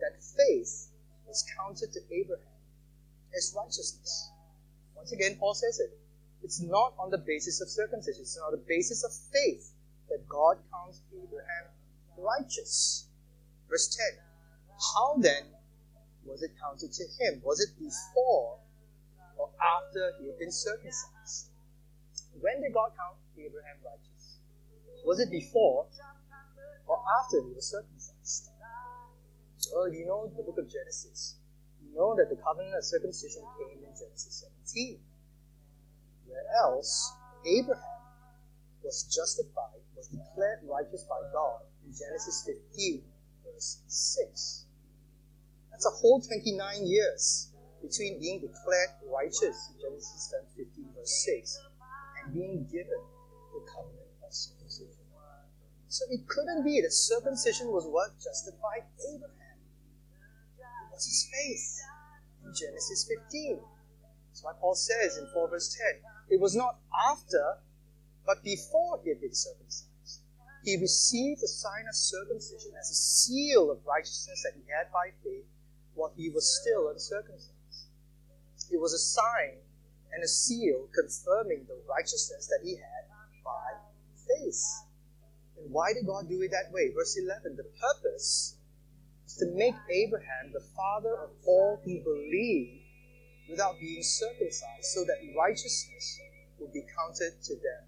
that 0.00 0.22
faith 0.22 0.92
is 1.30 1.44
counted 1.56 1.92
to 1.92 2.00
Abraham 2.12 2.60
as 3.36 3.54
righteousness. 3.56 4.30
Once 5.06 5.12
again, 5.12 5.36
Paul 5.38 5.54
says 5.54 5.78
it. 5.78 5.96
It's 6.42 6.60
not 6.60 6.92
on 6.98 7.10
the 7.10 7.18
basis 7.18 7.60
of 7.60 7.68
circumcision, 7.68 8.22
it's 8.22 8.36
on 8.44 8.50
the 8.50 8.64
basis 8.66 9.04
of 9.04 9.14
faith 9.30 9.70
that 10.08 10.26
God 10.28 10.58
counts 10.72 11.00
Abraham 11.14 11.70
righteous. 12.18 13.06
Verse 13.70 13.86
10 13.94 14.18
How 14.96 15.14
then 15.18 15.44
was 16.24 16.42
it 16.42 16.50
counted 16.60 16.90
to 16.90 17.04
him? 17.20 17.40
Was 17.44 17.60
it 17.60 17.78
before 17.78 18.58
or 19.38 19.50
after 19.62 20.10
he 20.18 20.26
had 20.26 20.40
been 20.40 20.50
circumcised? 20.50 21.50
When 22.40 22.60
did 22.60 22.74
God 22.74 22.90
count 22.98 23.14
Abraham 23.38 23.76
righteous? 23.86 24.38
Was 25.04 25.20
it 25.20 25.30
before 25.30 25.86
or 26.88 26.98
after 27.22 27.46
he 27.46 27.54
was 27.54 27.70
circumcised? 27.70 28.50
Well, 29.72 29.88
you 29.88 30.04
know 30.04 30.32
the 30.36 30.42
book 30.42 30.58
of 30.58 30.68
Genesis. 30.68 31.36
Know 31.94 32.14
that 32.16 32.28
the 32.28 32.36
covenant 32.42 32.76
of 32.76 32.84
circumcision 32.84 33.42
came 33.58 33.84
in 33.84 33.92
Genesis 33.96 34.46
17. 34.74 34.98
Where 36.26 36.44
else 36.62 37.12
Abraham 37.46 38.02
was 38.82 39.04
justified, 39.04 39.80
was 39.96 40.08
declared 40.08 40.60
righteous 40.68 41.04
by 41.04 41.20
God 41.32 41.62
in 41.84 41.92
Genesis 41.92 42.44
15, 42.46 43.02
verse 43.44 43.82
6. 43.86 44.64
That's 45.70 45.86
a 45.86 45.90
whole 45.90 46.20
29 46.20 46.86
years 46.86 47.52
between 47.82 48.18
being 48.18 48.40
declared 48.40 48.90
righteous 49.12 49.70
in 49.72 49.80
Genesis 49.80 50.32
15, 50.56 50.84
verse 50.96 51.24
6, 51.24 51.60
and 52.24 52.34
being 52.34 52.64
given 52.72 53.00
the 53.54 53.60
covenant 53.68 54.08
of 54.24 54.32
circumcision. 54.32 55.04
So 55.88 56.04
it 56.10 56.26
couldn't 56.28 56.64
be 56.64 56.80
that 56.80 56.92
circumcision 56.92 57.68
was 57.68 57.86
what 57.86 58.18
justified 58.18 58.84
Abraham. 59.14 59.35
Was 60.96 61.04
his 61.04 61.28
faith 61.28 61.76
in 62.44 62.52
Genesis 62.56 63.04
15. 63.04 63.60
That's 64.28 64.42
why 64.42 64.52
Paul 64.58 64.74
says 64.74 65.18
in 65.18 65.28
4 65.32 65.50
verse 65.50 65.76
10, 65.76 66.00
it 66.30 66.40
was 66.40 66.56
not 66.56 66.80
after, 67.10 67.58
but 68.24 68.42
before 68.42 69.00
he 69.04 69.10
had 69.10 69.20
been 69.20 69.34
circumcised 69.34 69.86
he 70.66 70.76
received 70.76 71.40
the 71.40 71.48
sign 71.48 71.86
of 71.88 71.94
circumcision 71.94 72.72
as 72.78 72.90
a 72.90 72.94
seal 72.94 73.70
of 73.70 73.78
righteousness 73.86 74.42
that 74.42 74.58
he 74.58 74.66
had 74.66 74.90
by 74.92 75.14
faith 75.22 75.46
while 75.94 76.12
he 76.16 76.28
was 76.28 76.58
still 76.60 76.90
uncircumcised. 76.90 77.86
It 78.72 78.80
was 78.80 78.92
a 78.92 78.98
sign 78.98 79.62
and 80.12 80.24
a 80.24 80.28
seal 80.28 80.88
confirming 80.92 81.66
the 81.68 81.78
righteousness 81.88 82.48
that 82.48 82.66
he 82.66 82.74
had 82.74 83.06
by 83.44 83.78
faith. 84.26 84.60
And 85.56 85.70
why 85.70 85.92
did 85.92 86.04
God 86.04 86.28
do 86.28 86.42
it 86.42 86.50
that 86.50 86.72
way? 86.72 86.90
Verse 86.90 87.16
11 87.16 87.54
the 87.56 87.70
purpose 87.78 88.55
to 89.38 89.46
make 89.54 89.74
Abraham 89.90 90.52
the 90.52 90.64
father 90.74 91.14
of 91.24 91.30
all 91.46 91.80
who 91.84 92.00
believe 92.00 92.80
without 93.50 93.78
being 93.80 94.02
circumcised, 94.02 94.84
so 94.84 95.04
that 95.04 95.18
righteousness 95.36 96.20
would 96.58 96.72
be 96.72 96.82
counted 96.96 97.32
to 97.42 97.54
them 97.54 97.82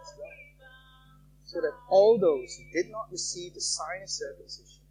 as 0.00 0.08
well. 0.18 0.30
so 1.44 1.60
that 1.60 1.72
all 1.88 2.18
those 2.18 2.56
who 2.56 2.64
did 2.72 2.90
not 2.90 3.10
receive 3.10 3.54
the 3.54 3.60
sign 3.60 4.02
of 4.02 4.10
circumcision 4.10 4.82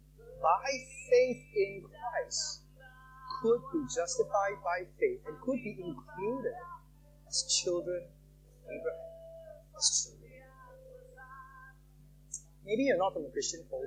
by 0.42 0.70
faith 1.10 1.42
in 1.54 1.82
Christ 1.82 2.62
could 3.42 3.60
be 3.72 3.82
justified 3.94 4.58
by 4.64 4.86
faith 4.98 5.20
and 5.26 5.40
could 5.40 5.62
be 5.62 5.78
included 5.78 6.54
as 7.28 7.44
children 7.62 8.02
of 8.02 8.70
Abraham, 8.70 9.62
as 9.76 10.02
children. 10.02 10.32
Maybe 12.64 12.84
you're 12.84 12.98
not 12.98 13.14
from 13.14 13.24
a 13.24 13.30
Christian 13.30 13.64
home, 13.70 13.86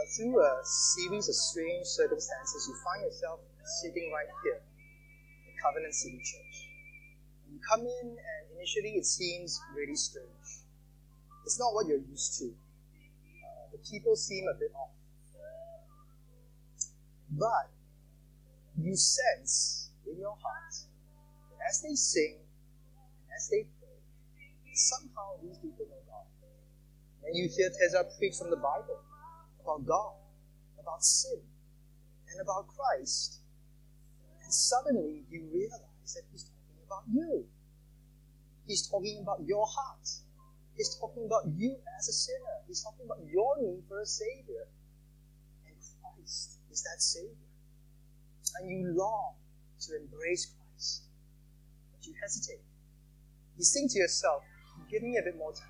but 0.00 0.08
through 0.16 0.40
a 0.40 0.64
series 0.64 1.28
of 1.28 1.34
strange 1.34 1.84
circumstances, 1.84 2.64
you 2.66 2.74
find 2.80 3.04
yourself 3.04 3.40
sitting 3.82 4.10
right 4.10 4.32
here, 4.42 4.56
the 5.44 5.52
Covenant 5.60 5.92
City 5.92 6.16
Church. 6.16 6.56
You 7.52 7.60
come 7.68 7.84
in, 7.84 8.16
and 8.16 8.42
initially 8.56 8.96
it 8.96 9.04
seems 9.04 9.60
really 9.76 9.94
strange. 9.94 10.64
It's 11.44 11.60
not 11.60 11.74
what 11.74 11.86
you're 11.86 12.00
used 12.00 12.38
to. 12.38 12.46
Uh, 12.48 13.76
the 13.76 13.78
people 13.90 14.16
seem 14.16 14.48
a 14.48 14.56
bit 14.58 14.72
off. 14.74 14.88
But 17.32 17.68
you 18.80 18.96
sense 18.96 19.90
in 20.06 20.18
your 20.18 20.34
heart 20.40 20.72
that 21.52 21.60
as 21.68 21.82
they 21.82 21.94
sing, 21.94 22.40
and 22.40 23.36
as 23.36 23.50
they 23.50 23.68
pray, 23.78 24.00
somehow 24.72 25.36
these 25.42 25.58
people 25.58 25.84
know 25.92 26.00
God. 26.08 26.24
And 27.26 27.36
you 27.36 27.50
hear 27.54 27.68
Teza 27.68 28.08
preach 28.16 28.36
from 28.40 28.48
the 28.48 28.56
Bible 28.56 29.04
about 29.62 29.86
God, 29.86 30.14
about 30.80 31.04
sin, 31.04 31.40
and 32.32 32.40
about 32.40 32.66
Christ. 32.68 33.40
And 34.42 34.52
suddenly 34.52 35.24
you 35.30 35.48
realize 35.52 36.14
that 36.14 36.22
he's 36.32 36.44
talking 36.44 36.82
about 36.86 37.04
you. 37.12 37.44
He's 38.66 38.88
talking 38.88 39.20
about 39.22 39.40
your 39.46 39.66
heart. 39.66 40.08
He's 40.76 40.96
talking 40.96 41.26
about 41.26 41.42
you 41.56 41.76
as 41.98 42.08
a 42.08 42.12
sinner. 42.12 42.64
He's 42.66 42.82
talking 42.82 43.04
about 43.04 43.18
your 43.30 43.56
need 43.60 43.82
for 43.88 44.00
a 44.00 44.06
Savior. 44.06 44.66
And 45.66 45.74
Christ 45.76 46.58
is 46.70 46.82
that 46.82 47.02
Savior. 47.02 47.34
And 48.58 48.70
you 48.70 48.94
long 48.96 49.34
to 49.80 49.96
embrace 49.96 50.46
Christ. 50.46 51.02
But 51.92 52.06
you 52.06 52.14
hesitate. 52.20 52.62
You 53.58 53.64
think 53.64 53.92
to 53.92 53.98
yourself, 53.98 54.42
give 54.90 55.02
me 55.02 55.18
a 55.18 55.22
bit 55.22 55.36
more 55.36 55.52
time. 55.52 55.68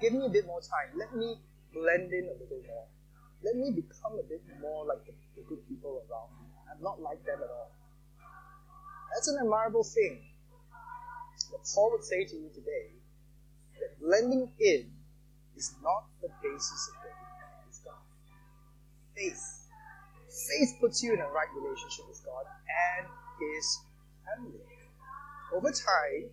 Give 0.00 0.12
me 0.12 0.26
a 0.26 0.28
bit 0.28 0.46
more 0.46 0.60
time. 0.60 0.98
Let 0.98 1.14
me 1.14 1.36
blend 1.72 2.12
in 2.12 2.26
a 2.28 2.36
little 2.38 2.62
more. 2.66 2.86
Let 3.42 3.56
me 3.56 3.70
become 3.70 4.18
a 4.18 4.22
bit 4.22 4.42
more 4.60 4.84
like 4.84 5.04
the, 5.06 5.12
the 5.36 5.42
good 5.48 5.66
people 5.68 6.02
around 6.04 6.30
me. 6.40 6.48
I'm 6.70 6.82
not 6.82 7.00
like 7.00 7.24
them 7.24 7.40
at 7.42 7.50
all. 7.50 7.72
That's 9.14 9.28
an 9.28 9.38
admirable 9.40 9.84
thing. 9.84 10.20
But 11.50 11.60
Paul 11.74 11.92
would 11.92 12.04
say 12.04 12.24
to 12.24 12.36
you 12.36 12.50
today 12.54 12.94
that 13.80 13.98
blending 14.00 14.50
in 14.60 14.90
is 15.56 15.74
not 15.82 16.04
the 16.22 16.28
basis 16.42 16.88
of 16.88 16.94
getting 17.02 17.66
with 17.66 17.80
God. 17.84 18.04
Faith. 19.16 19.66
Faith 20.28 20.78
puts 20.80 21.02
you 21.02 21.14
in 21.14 21.20
a 21.20 21.28
right 21.28 21.48
relationship 21.56 22.06
with 22.08 22.22
God 22.24 22.44
and 22.46 23.06
His 23.40 23.80
family. 24.24 24.60
Over 25.52 25.72
time, 25.72 26.30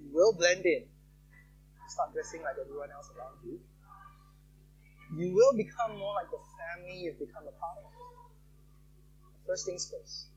you 0.00 0.08
will 0.12 0.32
blend 0.32 0.64
in. 0.66 0.82
You 0.82 1.88
start 1.88 2.12
dressing 2.12 2.42
like 2.42 2.56
everyone 2.60 2.90
else 2.90 3.10
around 3.16 3.38
you. 3.44 3.60
You 5.12 5.34
will 5.34 5.52
become 5.56 5.98
more 5.98 6.14
like 6.14 6.30
the 6.30 6.40
family 6.56 7.04
you've 7.04 7.18
become 7.18 7.44
a 7.44 7.52
part 7.60 7.78
of. 7.78 7.90
First 9.46 9.66
things 9.66 9.90
first. 9.90 10.28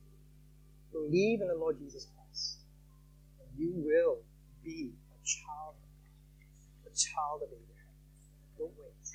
Believe 0.92 1.42
in 1.42 1.48
the 1.48 1.56
Lord 1.56 1.80
Jesus 1.80 2.08
Christ. 2.14 2.60
And 3.40 3.48
you 3.58 3.72
will 3.76 4.20
be 4.64 4.92
a 5.12 5.20
child 5.26 5.76
a 6.86 6.92
child 6.96 7.42
of 7.44 7.50
Abraham. 7.50 7.96
Don't 8.58 8.74
wait. 8.80 9.08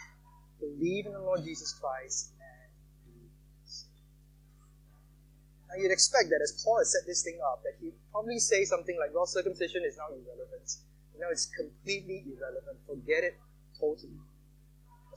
Believe 0.61 1.07
in 1.07 1.13
the 1.13 1.21
Lord 1.21 1.45
Jesus 1.45 1.73
Christ 1.73 2.33
and. 2.41 2.63
Now 5.69 5.81
you'd 5.81 5.93
expect 5.93 6.29
that 6.29 6.41
as 6.43 6.63
Paul 6.63 6.79
has 6.79 6.93
set 6.93 7.07
this 7.07 7.23
thing 7.23 7.41
up, 7.41 7.63
that 7.65 7.73
he'd 7.81 7.97
probably 8.11 8.39
say 8.39 8.65
something 8.65 8.97
like, 9.01 9.09
well, 9.15 9.25
circumcision 9.25 9.83
is 9.89 9.97
now 9.97 10.13
irrelevant. 10.13 10.69
You 11.15 11.21
know, 11.21 11.29
it's 11.33 11.47
completely 11.47 12.25
irrelevant. 12.29 12.77
Forget 12.87 13.25
it 13.25 13.41
totally. 13.81 14.21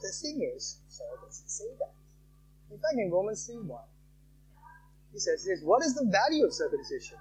The 0.01 0.11
thing 0.11 0.51
is, 0.55 0.79
Paul 0.97 1.25
doesn't 1.25 1.49
say 1.49 1.71
that. 1.79 1.93
In 2.71 2.77
fact, 2.77 2.97
in 2.97 3.11
Romans 3.11 3.45
3 3.45 3.63
1, 3.63 3.79
he 5.13 5.19
says 5.19 5.45
this 5.45 5.61
What 5.63 5.83
is 5.83 5.95
the 5.95 6.05
value 6.11 6.45
of 6.45 6.53
circumcision? 6.53 7.17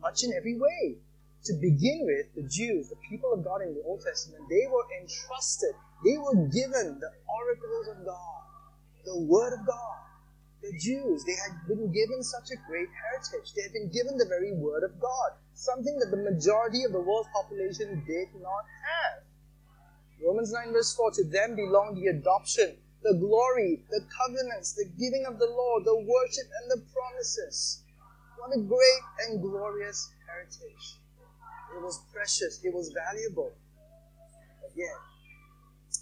Much 0.00 0.24
in 0.24 0.32
every 0.36 0.58
way. 0.58 0.98
To 1.44 1.52
begin 1.60 2.08
with, 2.08 2.32
the 2.34 2.48
Jews, 2.48 2.88
the 2.88 2.96
people 3.08 3.32
of 3.32 3.44
God 3.44 3.60
in 3.60 3.74
the 3.74 3.82
Old 3.84 4.00
Testament, 4.00 4.48
they 4.48 4.64
were 4.64 4.84
entrusted, 5.00 5.76
they 6.04 6.16
were 6.16 6.48
given 6.48 7.00
the 7.00 7.12
oracles 7.28 7.88
of 7.92 8.04
God, 8.04 8.40
the 9.04 9.20
Word 9.28 9.52
of 9.52 9.66
God. 9.66 10.00
The 10.62 10.72
Jews, 10.80 11.24
they 11.28 11.36
had 11.36 11.52
been 11.68 11.92
given 11.92 12.24
such 12.24 12.48
a 12.48 12.56
great 12.64 12.88
heritage. 12.88 13.52
They 13.52 13.68
had 13.68 13.76
been 13.76 13.92
given 13.92 14.16
the 14.16 14.24
very 14.24 14.56
Word 14.56 14.84
of 14.84 14.96
God, 14.96 15.36
something 15.52 15.98
that 16.00 16.08
the 16.08 16.24
majority 16.24 16.84
of 16.84 16.92
the 16.92 17.04
world's 17.04 17.28
population 17.36 18.02
did 18.08 18.28
not 18.40 18.64
have. 18.80 19.23
Romans 20.22 20.52
9, 20.52 20.72
verse 20.72 20.94
4 20.94 21.10
To 21.12 21.24
them 21.24 21.56
belong 21.56 21.94
the 21.94 22.08
adoption 22.08 22.76
the 23.02 23.14
glory, 23.14 23.84
the 23.90 24.00
covenants, 24.08 24.72
the 24.72 24.88
giving 24.98 25.26
of 25.26 25.38
the 25.38 25.44
law, 25.44 25.78
the 25.84 25.94
worship, 25.94 26.48
and 26.62 26.70
the 26.70 26.82
promises. 26.90 27.82
What 28.38 28.56
a 28.56 28.60
great 28.60 29.04
and 29.28 29.42
glorious 29.42 30.10
heritage. 30.26 30.96
It 31.76 31.82
was 31.82 32.00
precious, 32.10 32.60
it 32.64 32.72
was 32.72 32.90
valuable. 32.96 33.52
Yet, 34.74 34.88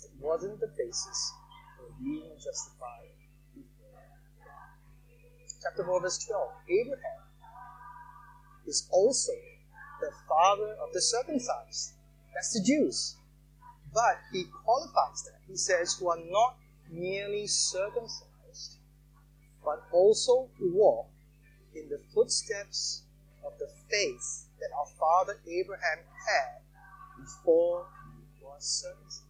it 0.05 0.11
wasn't 0.21 0.61
the 0.61 0.71
basis 0.79 1.33
for 1.77 1.93
being 2.01 2.31
justified 2.39 3.11
Chapter 5.63 5.85
4, 5.85 6.01
verse 6.01 6.19
12. 6.27 6.51
Abraham 6.71 7.23
is 8.67 8.89
also 8.91 9.31
the 10.01 10.11
father 10.29 10.75
of 10.83 10.93
the 10.93 11.01
circumcised. 11.01 11.93
That's 12.35 12.53
the 12.53 12.65
Jews. 12.67 13.15
But 13.93 14.21
he 14.33 14.45
qualifies 14.65 15.23
that. 15.25 15.41
He 15.47 15.57
says, 15.57 15.97
who 15.99 16.09
are 16.09 16.21
not 16.31 16.57
merely 16.91 17.47
circumcised, 17.47 18.77
but 19.65 19.83
also 19.93 20.49
who 20.59 20.75
walk 20.75 21.09
in 21.75 21.89
the 21.89 22.01
footsteps 22.15 23.03
of 23.45 23.53
the 23.59 23.69
faith 23.91 24.47
that 24.61 24.69
our 24.79 24.87
father 24.99 25.39
Abraham 25.47 25.99
had 26.29 26.63
before 27.19 27.87
he 28.15 28.45
was 28.45 28.65
circumcised. 28.65 29.23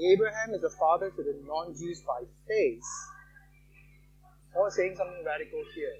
Abraham 0.00 0.54
is 0.54 0.62
the 0.62 0.70
father 0.70 1.10
to 1.10 1.22
the 1.22 1.36
non 1.46 1.74
Jews 1.74 2.00
by 2.00 2.22
faith. 2.48 2.82
Paul 4.54 4.66
is 4.66 4.74
saying 4.74 4.96
something 4.96 5.22
radical 5.24 5.62
here. 5.74 5.94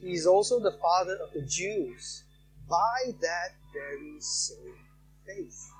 He 0.00 0.12
is 0.12 0.26
also 0.26 0.58
the 0.58 0.76
father 0.80 1.16
of 1.16 1.32
the 1.34 1.42
Jews 1.42 2.24
by 2.68 3.12
that 3.20 3.54
very 3.72 4.16
same 4.20 4.74
faith. 5.26 5.70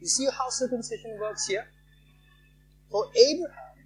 You 0.00 0.06
see 0.06 0.26
how 0.36 0.48
circumcision 0.50 1.18
works 1.20 1.46
here? 1.46 1.66
For 2.90 3.06
Abraham, 3.16 3.76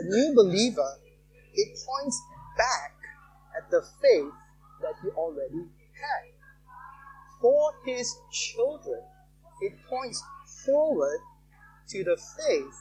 a 0.00 0.04
new 0.04 0.34
believer, 0.34 0.96
it 1.54 1.78
points 1.86 2.20
back 2.56 2.94
at 3.56 3.70
the 3.70 3.82
faith 4.00 4.32
that 4.82 4.94
he 5.02 5.08
already 5.10 5.66
had. 5.92 6.32
For 7.40 7.72
his 7.84 8.14
children, 8.32 9.02
it 9.60 9.74
points 9.88 10.22
forward 10.64 11.18
to 11.88 12.04
the 12.04 12.16
faith 12.16 12.78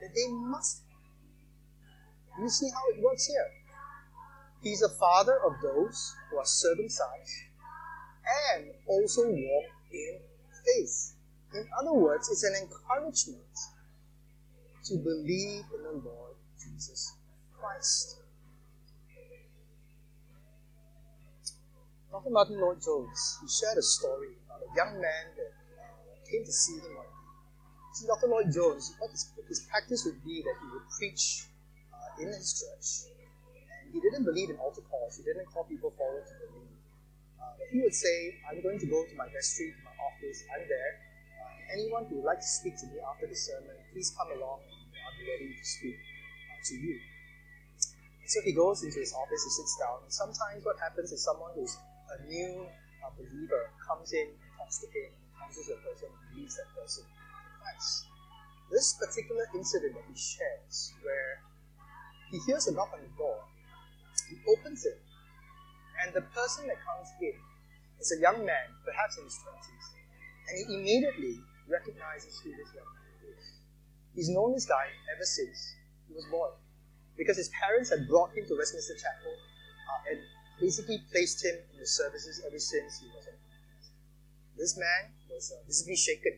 that 0.00 0.10
they 0.14 0.28
must 0.28 0.82
have. 0.82 2.42
You 2.42 2.48
see 2.48 2.70
how 2.70 2.96
it 2.96 3.02
works 3.02 3.26
here? 3.26 3.50
He's 4.62 4.82
a 4.82 4.88
father 4.88 5.38
of 5.44 5.54
those 5.62 6.14
who 6.30 6.38
are 6.38 6.44
circumcised 6.44 7.32
and 8.54 8.66
also 8.86 9.22
walk 9.22 9.64
in 9.90 10.18
faith. 10.64 11.14
In 11.54 11.66
other 11.80 11.92
words, 11.92 12.28
it's 12.30 12.44
an 12.44 12.54
encouragement 12.62 13.56
to 14.84 14.96
believe 14.96 15.64
in 15.74 15.82
the 15.82 15.98
Lord 16.04 16.36
Jesus 16.62 17.16
Christ. 17.58 18.20
Dr. 22.10 22.30
Martyn 22.30 22.60
Lloyd-Jones, 22.60 23.38
he 23.42 23.46
shared 23.46 23.78
a 23.78 23.82
story 23.82 24.34
about 24.46 24.62
a 24.62 24.70
young 24.74 25.00
man 25.00 25.24
that 25.38 25.54
uh, 25.78 26.30
came 26.30 26.44
to 26.44 26.52
see 26.52 26.74
him 26.78 26.98
one. 26.98 27.06
See, 27.94 28.06
Dr. 28.06 28.26
Lloyd-Jones, 28.26 28.94
what 28.98 29.10
his, 29.10 29.30
his 29.46 29.60
practice 29.70 30.04
would 30.06 30.22
be 30.24 30.42
that 30.42 30.54
he 30.58 30.66
would 30.74 30.86
preach 30.98 31.46
uh, 31.94 32.22
in 32.22 32.28
his 32.28 32.50
church. 32.58 33.10
And 33.54 33.94
he 33.94 34.00
didn't 34.00 34.24
believe 34.24 34.50
in 34.50 34.56
altar 34.56 34.82
calls, 34.90 35.18
he 35.18 35.22
didn't 35.22 35.46
call 35.46 35.64
people 35.64 35.94
forward 35.98 36.26
to 36.26 36.34
believe. 36.46 36.74
Uh, 37.38 37.54
he 37.70 37.80
would 37.82 37.94
say, 37.94 38.38
I'm 38.50 38.62
going 38.62 38.78
to 38.78 38.86
go 38.86 39.02
to 39.06 39.14
my 39.14 39.26
vestry, 39.30 39.70
to 39.70 39.82
my 39.86 39.94
office, 40.02 40.42
I'm 40.50 40.66
there. 40.66 40.99
Anyone 41.72 42.06
who 42.06 42.16
would 42.16 42.26
like 42.26 42.40
to 42.40 42.46
speak 42.46 42.76
to 42.80 42.86
me 42.86 42.98
after 43.00 43.26
the 43.26 43.36
sermon, 43.36 43.76
please 43.92 44.12
come 44.16 44.28
along 44.36 44.60
I'll 45.10 45.16
be 45.18 45.26
ready 45.26 45.54
to 45.56 45.64
speak 45.64 45.96
uh, 45.96 46.60
to 46.70 46.74
you. 46.74 47.00
So 48.26 48.40
he 48.46 48.52
goes 48.52 48.84
into 48.84 49.00
his 49.00 49.12
office, 49.12 49.42
he 49.42 49.50
sits 49.50 49.74
down. 49.80 50.06
And 50.06 50.12
sometimes 50.12 50.62
what 50.62 50.78
happens 50.78 51.10
is 51.10 51.24
someone 51.24 51.50
who's 51.54 51.74
a 52.14 52.22
new 52.30 52.66
uh, 53.02 53.10
believer 53.18 53.74
comes 53.82 54.12
in 54.12 54.30
and 54.30 54.50
talks 54.54 54.78
to 54.78 54.86
him, 54.86 55.10
counsels 55.34 55.66
the 55.66 55.78
person, 55.82 56.08
and 56.14 56.38
leads 56.38 56.54
that 56.56 56.70
person 56.78 57.02
to 57.02 57.50
Christ. 57.58 58.06
This 58.70 58.94
particular 59.02 59.50
incident 59.54 59.98
that 59.98 60.06
he 60.06 60.14
shares, 60.14 60.94
where 61.02 61.42
he 62.30 62.38
hears 62.46 62.68
a 62.68 62.72
knock 62.72 62.94
on 62.94 63.02
the 63.02 63.10
door, 63.18 63.42
he 64.30 64.38
opens 64.46 64.86
it, 64.86 65.02
and 66.04 66.14
the 66.14 66.22
person 66.30 66.70
that 66.70 66.78
comes 66.86 67.10
in 67.18 67.34
is 67.98 68.14
a 68.14 68.20
young 68.22 68.46
man, 68.46 68.66
perhaps 68.86 69.18
in 69.18 69.24
his 69.26 69.42
20s, 69.42 69.86
and 70.46 70.54
he 70.54 70.64
immediately 70.78 71.42
recognizes 71.70 72.38
who 72.42 72.50
this 72.50 72.68
young 72.74 72.90
man 72.90 73.14
is. 73.30 73.44
He's 74.14 74.28
known 74.28 74.52
this 74.52 74.66
guy 74.66 74.90
ever 75.14 75.24
since 75.24 75.74
he 76.08 76.14
was 76.14 76.26
born 76.30 76.50
because 77.16 77.36
his 77.38 77.50
parents 77.54 77.90
had 77.90 78.08
brought 78.10 78.34
him 78.34 78.44
to 78.50 78.54
Westminster 78.58 78.94
Chapel 78.98 79.30
uh, 79.30 80.10
and 80.10 80.18
basically 80.58 81.00
placed 81.14 81.44
him 81.44 81.54
in 81.72 81.78
the 81.78 81.86
services 81.86 82.42
ever 82.44 82.58
since 82.58 82.98
he 82.98 83.06
was 83.14 83.24
a 83.30 83.34
this 84.60 84.76
man 84.76 85.16
was 85.32 85.48
uh, 85.56 85.64
visibly 85.64 85.96
shaken. 85.96 86.36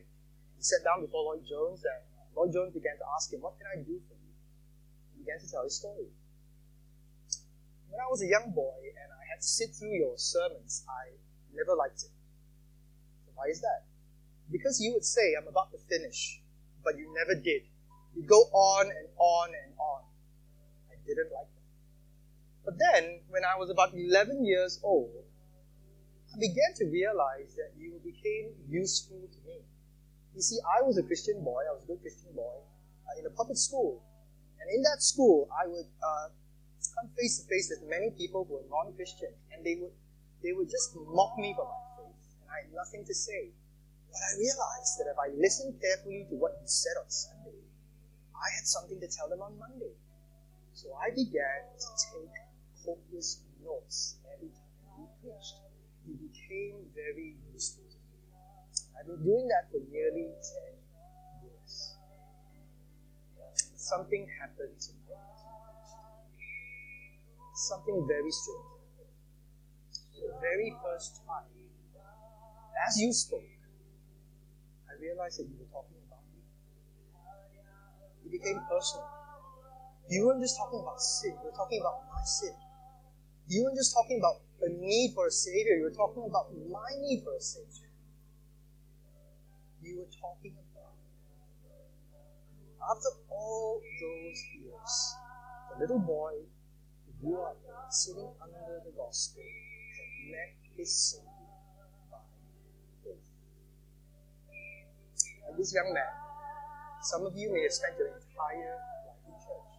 He 0.55 0.63
sat 0.63 0.79
down 0.87 1.03
before 1.03 1.27
Lloyd 1.27 1.43
Jones, 1.43 1.83
and 1.83 1.99
Lloyd 2.31 2.55
Jones 2.55 2.71
began 2.71 2.95
to 2.95 3.03
ask 3.19 3.27
him, 3.27 3.43
What 3.43 3.59
can 3.59 3.67
I 3.67 3.83
do 3.83 3.99
for 4.07 4.15
you? 4.15 4.31
He 5.11 5.27
began 5.27 5.43
to 5.43 5.47
tell 5.51 5.67
his 5.67 5.75
story. 5.75 6.07
When 7.91 7.99
I 7.99 8.07
was 8.07 8.23
a 8.23 8.31
young 8.31 8.55
boy 8.55 8.79
and 8.95 9.11
I 9.11 9.23
had 9.27 9.43
to 9.43 9.47
sit 9.47 9.75
through 9.75 9.91
your 9.91 10.15
sermons, 10.15 10.87
I 10.87 11.19
never 11.51 11.75
liked 11.75 12.07
it. 12.07 12.15
So 13.27 13.35
why 13.35 13.51
is 13.51 13.59
that? 13.59 13.91
Because 14.53 14.79
you 14.79 14.93
would 14.93 15.03
say, 15.03 15.33
I'm 15.33 15.49
about 15.49 15.71
to 15.71 15.79
finish, 15.89 16.39
but 16.85 16.95
you 16.95 17.09
never 17.17 17.33
did. 17.33 17.63
You 18.13 18.21
go 18.21 18.45
on 18.53 18.85
and 18.85 19.09
on 19.17 19.49
and 19.49 19.73
on. 19.81 20.01
I 20.93 20.95
didn't 21.07 21.33
like 21.33 21.49
that. 21.49 21.69
But 22.63 22.77
then, 22.77 23.25
when 23.33 23.41
I 23.43 23.57
was 23.57 23.71
about 23.71 23.97
11 23.97 24.45
years 24.45 24.79
old, 24.83 25.25
I 26.33 26.37
began 26.37 26.69
to 26.77 26.85
realize 26.85 27.57
that 27.57 27.73
you 27.81 27.97
became 28.05 28.53
useful 28.69 29.25
to 29.25 29.39
me. 29.49 29.57
You 30.35 30.41
see, 30.41 30.57
I 30.61 30.85
was 30.85 30.99
a 30.99 31.03
Christian 31.03 31.43
boy, 31.43 31.65
I 31.65 31.73
was 31.73 31.83
a 31.85 31.87
good 31.87 32.01
Christian 32.01 32.33
boy, 32.35 32.61
uh, 33.09 33.19
in 33.19 33.25
a 33.25 33.33
public 33.33 33.57
school. 33.57 34.03
And 34.61 34.69
in 34.69 34.83
that 34.83 35.01
school, 35.01 35.49
I 35.49 35.65
would 35.65 35.89
uh, 35.97 36.29
come 36.93 37.09
face 37.17 37.41
to 37.41 37.47
face 37.49 37.73
with 37.73 37.89
many 37.89 38.11
people 38.11 38.45
who 38.45 38.61
were 38.61 38.69
non 38.69 38.93
Christian, 38.93 39.33
and 39.51 39.65
they 39.65 39.81
would, 39.81 39.91
they 40.43 40.53
would 40.53 40.69
just 40.69 40.93
mock 41.09 41.37
me 41.39 41.53
for 41.57 41.65
my 41.65 41.81
faith, 41.97 42.37
and 42.41 42.49
I 42.53 42.65
had 42.65 42.73
nothing 42.73 43.03
to 43.05 43.13
say. 43.13 43.49
But 44.13 44.21
I 44.21 44.31
realized 44.37 44.93
that 45.01 45.09
if 45.09 45.17
I 45.17 45.33
listened 45.33 45.81
carefully 45.81 46.29
to 46.29 46.35
what 46.37 46.53
you 46.61 46.67
said 46.69 46.93
on 47.01 47.09
Sunday, 47.09 47.65
I 48.37 48.47
had 48.53 48.65
something 48.69 48.99
to 49.01 49.07
tell 49.09 49.27
them 49.27 49.41
on 49.41 49.57
Monday. 49.57 49.97
So 50.73 50.93
I 51.01 51.09
began 51.09 51.65
to 51.81 51.89
take 51.97 52.33
copious 52.85 53.41
notes 53.65 54.21
every 54.29 54.49
time 54.53 55.01
you 55.01 55.07
preached 55.21 55.63
he 56.05 56.13
became 56.19 56.83
very 56.95 57.35
useful 57.53 57.83
to 57.87 57.95
me. 57.95 58.19
I've 58.99 59.07
been 59.07 59.23
doing 59.23 59.47
that 59.47 59.71
for 59.71 59.79
nearly 59.91 60.27
10 60.27 61.47
years. 61.47 61.95
Something 63.75 64.27
happened 64.39 64.79
to 64.79 64.91
me. 64.91 65.15
Something 67.55 68.05
very 68.07 68.31
strange. 68.31 68.67
The 70.19 70.33
very 70.41 70.75
first 70.83 71.21
time, 71.27 71.47
as 72.87 72.99
you 72.99 73.13
spoke, 73.13 73.52
Realized 75.03 75.43
that 75.43 75.51
you 75.51 75.59
were 75.59 75.67
talking 75.67 75.99
about 76.07 76.23
me. 76.31 76.39
It 78.23 78.31
became 78.31 78.55
personal. 78.71 79.03
You 80.07 80.23
weren't 80.23 80.39
just 80.39 80.55
talking 80.55 80.79
about 80.79 81.01
sin, 81.01 81.35
you 81.43 81.51
were 81.51 81.57
talking 81.59 81.83
about 81.83 82.07
my 82.07 82.23
sin. 82.23 82.55
You 83.51 83.67
weren't 83.67 83.75
just 83.75 83.91
talking 83.91 84.23
about 84.23 84.39
a 84.63 84.71
need 84.71 85.11
for 85.11 85.27
a 85.27 85.31
Savior. 85.31 85.75
You 85.75 85.91
were 85.91 85.97
talking 85.99 86.23
about 86.23 86.55
my 86.71 86.87
need 87.03 87.19
for 87.27 87.35
a 87.35 87.41
Savior. 87.41 87.91
You 89.83 89.99
were 89.99 90.13
talking 90.23 90.55
about, 90.55 90.95
after 92.79 93.11
all 93.27 93.83
those 93.83 94.39
years, 94.55 94.93
the 95.67 95.83
little 95.83 95.99
boy 95.99 96.47
grew 97.19 97.43
up 97.43 97.59
sitting 97.91 98.31
under 98.39 98.79
the 98.87 98.95
gospel 98.95 99.43
had 99.43 100.31
met 100.31 100.55
his 100.77 100.95
Savior 100.95 101.32
And 105.53 105.61
this 105.61 105.71
young 105.71 105.93
man, 105.93 106.09
some 107.03 107.27
of 107.27 107.37
you 107.37 107.53
may 107.53 107.61
have 107.61 107.73
spent 107.73 107.93
your 108.01 108.09
entire 108.09 108.73
life 109.05 109.21
in 109.29 109.37
church. 109.37 109.73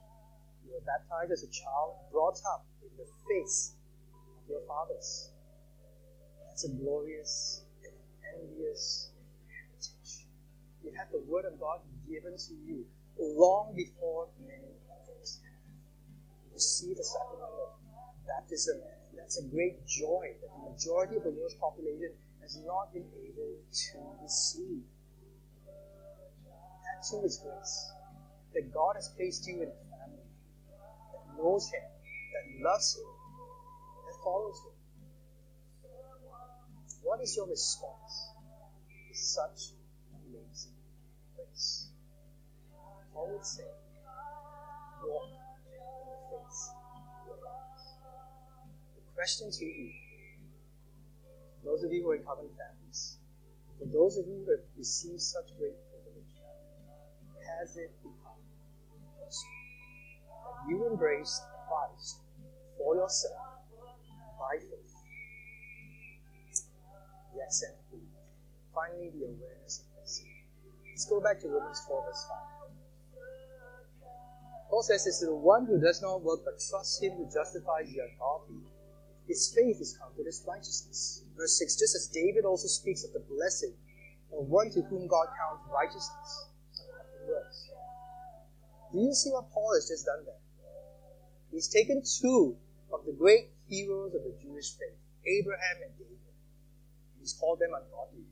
You 0.62 0.70
were 0.70 0.86
baptized 0.86 1.32
as 1.34 1.42
a 1.42 1.50
child, 1.50 1.98
brought 2.12 2.38
up 2.46 2.62
in 2.78 2.94
the 2.94 3.10
faith 3.26 3.74
of 4.14 4.46
your 4.48 4.62
fathers. 4.70 5.34
That's 6.46 6.62
a 6.62 6.70
glorious 6.78 7.66
and 7.82 7.90
envious 8.38 9.10
heritage. 9.50 10.30
You 10.84 10.94
have 10.94 11.10
the 11.10 11.26
Word 11.26 11.44
of 11.44 11.58
God 11.58 11.82
given 12.06 12.38
to 12.38 12.54
you 12.54 12.86
long 13.18 13.74
before 13.74 14.28
many 14.46 14.78
others 14.94 15.40
You 16.52 16.60
see 16.60 16.94
the 16.94 17.02
sacrament 17.02 17.50
of 17.50 17.82
baptism. 18.30 18.78
That's 19.16 19.42
a 19.42 19.46
great 19.50 19.84
joy 19.88 20.38
that 20.38 20.54
the 20.54 20.70
majority 20.70 21.16
of 21.16 21.24
the 21.24 21.34
world's 21.34 21.58
population 21.58 22.14
has 22.42 22.62
not 22.62 22.94
been 22.94 23.10
able 23.26 23.58
to 23.58 23.98
receive. 24.22 24.86
That 27.04 27.10
too 27.10 27.26
is 27.26 27.38
grace. 27.38 27.90
That 28.54 28.72
God 28.72 28.94
has 28.94 29.08
placed 29.16 29.46
you 29.46 29.56
in 29.56 29.68
a 29.68 29.76
family 29.92 30.24
that 31.12 31.36
knows 31.36 31.70
Him, 31.70 31.82
that 31.82 32.64
loves 32.64 32.96
Him, 32.96 33.04
that 34.06 34.24
follows 34.24 34.58
him. 34.64 34.72
What 37.02 37.20
is 37.20 37.36
your 37.36 37.46
response 37.48 38.30
to 38.88 39.18
such 39.18 39.74
amazing 40.14 40.72
grace? 41.36 41.90
I 42.72 43.32
would 43.32 43.44
say, 43.44 43.64
walk 45.04 45.28
in 45.28 45.32
the 45.32 46.46
face 46.48 46.70
of 46.72 47.26
your 47.26 47.36
lives. 47.44 47.84
The 48.96 49.02
question 49.14 49.50
to 49.50 49.64
you, 49.64 49.90
those 51.64 51.82
of 51.84 51.92
you 51.92 52.02
who 52.02 52.10
are 52.10 52.16
in 52.16 52.22
covenant 52.22 52.54
families, 52.56 53.18
for 53.78 53.86
those 53.86 54.16
of 54.16 54.26
you 54.26 54.44
who 54.46 54.50
have 54.52 54.64
received 54.78 55.20
such 55.20 55.52
great 55.58 55.83
has 57.60 57.76
it 57.76 57.90
become? 58.02 58.40
You 60.68 60.86
embrace 60.90 61.42
Christ 61.68 62.20
for 62.78 62.96
yourself 62.96 63.36
by 64.38 64.56
faith. 64.58 64.94
Yes, 67.36 67.62
and 67.62 67.84
Finally, 68.74 69.10
the 69.14 69.30
awareness 69.30 69.86
of 69.86 70.02
this. 70.02 70.24
Let's 70.90 71.06
go 71.06 71.20
back 71.20 71.38
to 71.40 71.48
Romans 71.48 71.80
4, 71.86 72.04
verse 72.04 72.26
5. 72.26 72.54
Paul 74.68 74.82
says, 74.82 75.06
It's 75.06 75.20
the 75.20 75.32
one 75.32 75.66
who 75.66 75.78
does 75.78 76.02
not 76.02 76.22
work 76.22 76.40
but 76.44 76.58
trusts 76.58 77.00
him 77.00 77.12
who 77.12 77.30
justifies 77.30 77.86
the 77.94 78.02
ungodly. 78.02 78.66
His 79.28 79.54
faith 79.54 79.80
is 79.80 79.96
counted 79.96 80.26
as 80.26 80.42
righteousness. 80.46 81.22
Verse 81.38 81.56
6 81.58 81.78
Just 81.78 81.94
as 81.94 82.10
David 82.12 82.44
also 82.44 82.66
speaks 82.66 83.04
of 83.04 83.12
the 83.12 83.22
blessed, 83.30 83.78
or 84.32 84.42
one 84.42 84.70
to 84.72 84.82
whom 84.90 85.06
God 85.06 85.28
counts 85.38 85.62
righteousness. 85.70 86.50
Do 88.94 89.00
you 89.00 89.12
see 89.12 89.30
what 89.30 89.50
Paul 89.50 89.74
has 89.74 89.88
just 89.88 90.06
done 90.06 90.22
there? 90.24 90.38
He's 91.50 91.66
taken 91.66 92.00
two 92.06 92.54
of 92.92 93.04
the 93.04 93.10
great 93.10 93.50
heroes 93.66 94.14
of 94.14 94.22
the 94.22 94.38
Jewish 94.40 94.70
faith, 94.70 94.94
Abraham 95.26 95.82
and 95.82 95.98
David. 95.98 96.34
He's 97.18 97.32
called 97.32 97.58
them 97.58 97.74
ungodly. 97.74 98.22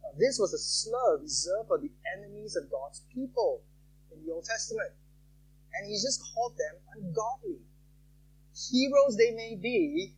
Now, 0.00 0.14
this 0.16 0.38
was 0.38 0.54
a 0.54 0.58
slur 0.58 1.18
reserved 1.18 1.66
for 1.66 1.78
the 1.78 1.90
enemies 2.14 2.54
of 2.54 2.70
God's 2.70 3.02
people 3.12 3.62
in 4.14 4.24
the 4.24 4.32
Old 4.32 4.44
Testament. 4.44 4.92
And 5.74 5.90
he 5.90 5.94
just 5.94 6.22
called 6.32 6.54
them 6.54 6.78
ungodly. 6.94 7.58
Heroes 8.70 9.16
they 9.16 9.32
may 9.32 9.58
be, 9.60 10.14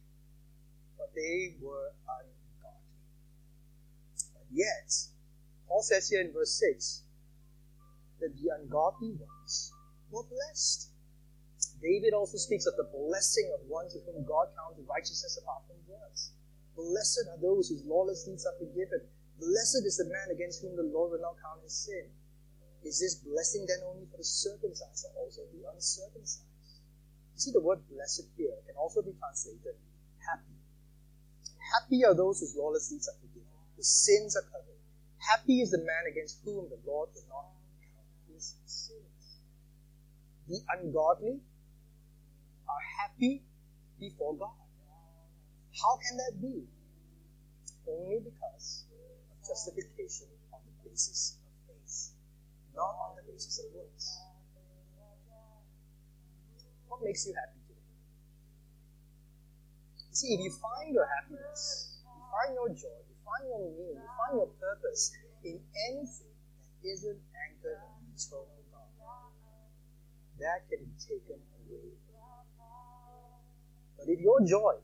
but 0.99 1.15
they 1.15 1.57
were 1.63 1.93
ungodly. 2.05 3.01
But 4.35 4.45
yet, 4.53 4.93
Paul 5.67 5.83
says 5.83 6.11
here 6.11 6.21
in 6.21 6.31
verse 6.31 6.61
6 6.61 7.05
that 8.21 8.37
the 8.37 8.53
ungodly 8.55 9.13
ones 9.19 9.73
were 10.11 10.25
blessed. 10.25 10.91
David 11.81 12.13
also 12.13 12.37
speaks 12.37 12.67
of 12.67 12.77
the 12.77 12.89
blessing 12.93 13.51
of 13.57 13.65
one 13.69 13.89
to 13.89 13.99
whom 14.05 14.25
God 14.25 14.49
counts 14.57 14.81
righteousness 14.89 15.39
apart 15.41 15.65
from 15.67 15.81
works. 15.89 16.33
Blessed 16.77 17.29
are 17.33 17.41
those 17.41 17.69
whose 17.69 17.85
lawless 17.85 18.25
deeds 18.25 18.45
are 18.45 18.57
forgiven. 18.61 19.01
Blessed 19.41 19.85
is 19.85 19.97
the 19.97 20.09
man 20.09 20.29
against 20.33 20.61
whom 20.61 20.77
the 20.77 20.89
Lord 20.89 21.13
will 21.13 21.25
not 21.25 21.41
count 21.41 21.65
his 21.65 21.73
sin. 21.73 22.05
Is 22.85 23.01
this 23.01 23.17
blessing 23.21 23.65
then 23.69 23.81
only 23.85 24.07
for 24.09 24.17
the 24.17 24.25
circumcised 24.25 25.05
or 25.09 25.25
also 25.25 25.45
the 25.53 25.69
uncircumcised? 25.69 26.45
You 27.37 27.41
see, 27.41 27.53
the 27.53 27.61
word 27.61 27.81
blessed 27.89 28.29
here 28.37 28.57
can 28.67 28.77
also 28.77 29.01
be 29.01 29.13
translated 29.17 29.77
happy. 30.25 30.57
Happy 31.73 32.05
are 32.05 32.15
those 32.15 32.41
whose 32.41 32.57
lawless 32.57 32.89
deeds 32.89 33.09
are 33.09 33.19
forgiven, 33.21 33.49
whose 33.77 33.89
sins 33.89 34.37
are 34.37 34.45
covered. 34.49 34.81
Happy 35.19 35.61
is 35.61 35.71
the 35.71 35.79
man 35.79 36.05
against 36.11 36.41
whom 36.45 36.69
the 36.69 36.81
Lord 36.87 37.09
will 37.15 37.29
not. 37.29 37.60
The 40.51 40.59
ungodly 40.67 41.39
are 42.67 42.85
happy 42.99 43.45
before 44.01 44.35
God. 44.35 44.59
How 45.71 45.95
can 46.03 46.17
that 46.19 46.43
be? 46.43 46.67
Only 47.87 48.19
because 48.19 48.91
of 49.31 49.47
justification 49.47 50.27
on 50.51 50.59
the 50.67 50.91
basis 50.91 51.39
of 51.47 51.55
faith, 51.71 52.19
not 52.75 52.99
on 52.99 53.15
the 53.15 53.31
basis 53.31 53.63
of 53.63 53.71
works. 53.79 54.19
What 56.89 56.99
makes 57.05 57.25
you 57.29 57.35
happy 57.39 57.63
today? 57.71 57.87
See, 60.11 60.35
if 60.35 60.41
you 60.41 60.51
find 60.51 60.93
your 60.93 61.07
happiness, 61.07 62.03
you 62.03 62.23
find 62.27 62.59
your 62.59 62.69
joy, 62.75 62.99
you 63.07 63.15
find 63.23 63.47
your 63.47 63.71
meaning, 63.71 64.03
you 64.03 64.11
find 64.19 64.35
your 64.35 64.51
purpose 64.59 65.15
in 65.45 65.63
anything 65.87 66.35
that 66.59 66.91
isn't 66.91 67.23
anchored 67.39 67.87
in 68.03 68.11
eternal 68.19 68.60
that 70.41 70.69
can 70.69 70.85
be 70.85 70.97
taken 70.99 71.37
away 71.37 72.01
but 74.01 74.09
if 74.09 74.19
your 74.21 74.41
joy, 74.41 74.81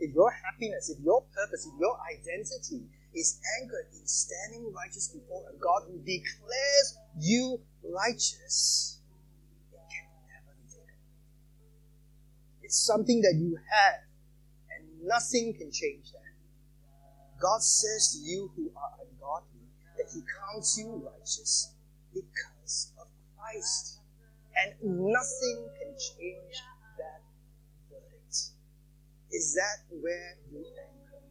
if 0.00 0.12
your 0.12 0.30
happiness, 0.32 0.90
if 0.90 0.98
your 1.04 1.22
purpose, 1.32 1.66
if 1.66 1.72
your 1.78 1.96
identity 2.02 2.82
is 3.14 3.38
anchored 3.62 3.86
in 3.92 4.04
standing 4.06 4.72
righteous 4.74 5.08
before 5.08 5.44
a 5.48 5.56
God 5.58 5.82
who 5.86 5.98
declares 5.98 6.98
you 7.16 7.60
righteous, 7.84 8.98
it 9.72 9.78
can 9.78 10.06
never 10.26 10.56
be 10.58 10.66
taken. 10.66 10.98
It's 12.62 12.76
something 12.76 13.22
that 13.22 13.36
you 13.38 13.56
have, 13.70 14.02
and 14.74 15.06
nothing 15.06 15.54
can 15.54 15.70
change 15.70 16.10
that. 16.10 16.18
God 17.40 17.62
says 17.62 18.12
to 18.12 18.18
you 18.18 18.50
who 18.56 18.72
are 18.76 19.06
ungodly 19.06 19.70
that 19.96 20.10
He 20.12 20.22
counts 20.26 20.76
you 20.76 21.06
righteous 21.06 21.72
because 22.12 22.92
of 23.00 23.06
Christ. 23.38 23.99
And 24.60 24.76
nothing 24.82 25.58
can 25.80 25.96
change 25.96 26.56
that 27.00 27.24
verdict. 27.88 28.52
Is 29.32 29.54
that 29.56 29.88
where 29.88 30.36
you 30.52 30.60
anchor? 30.60 31.24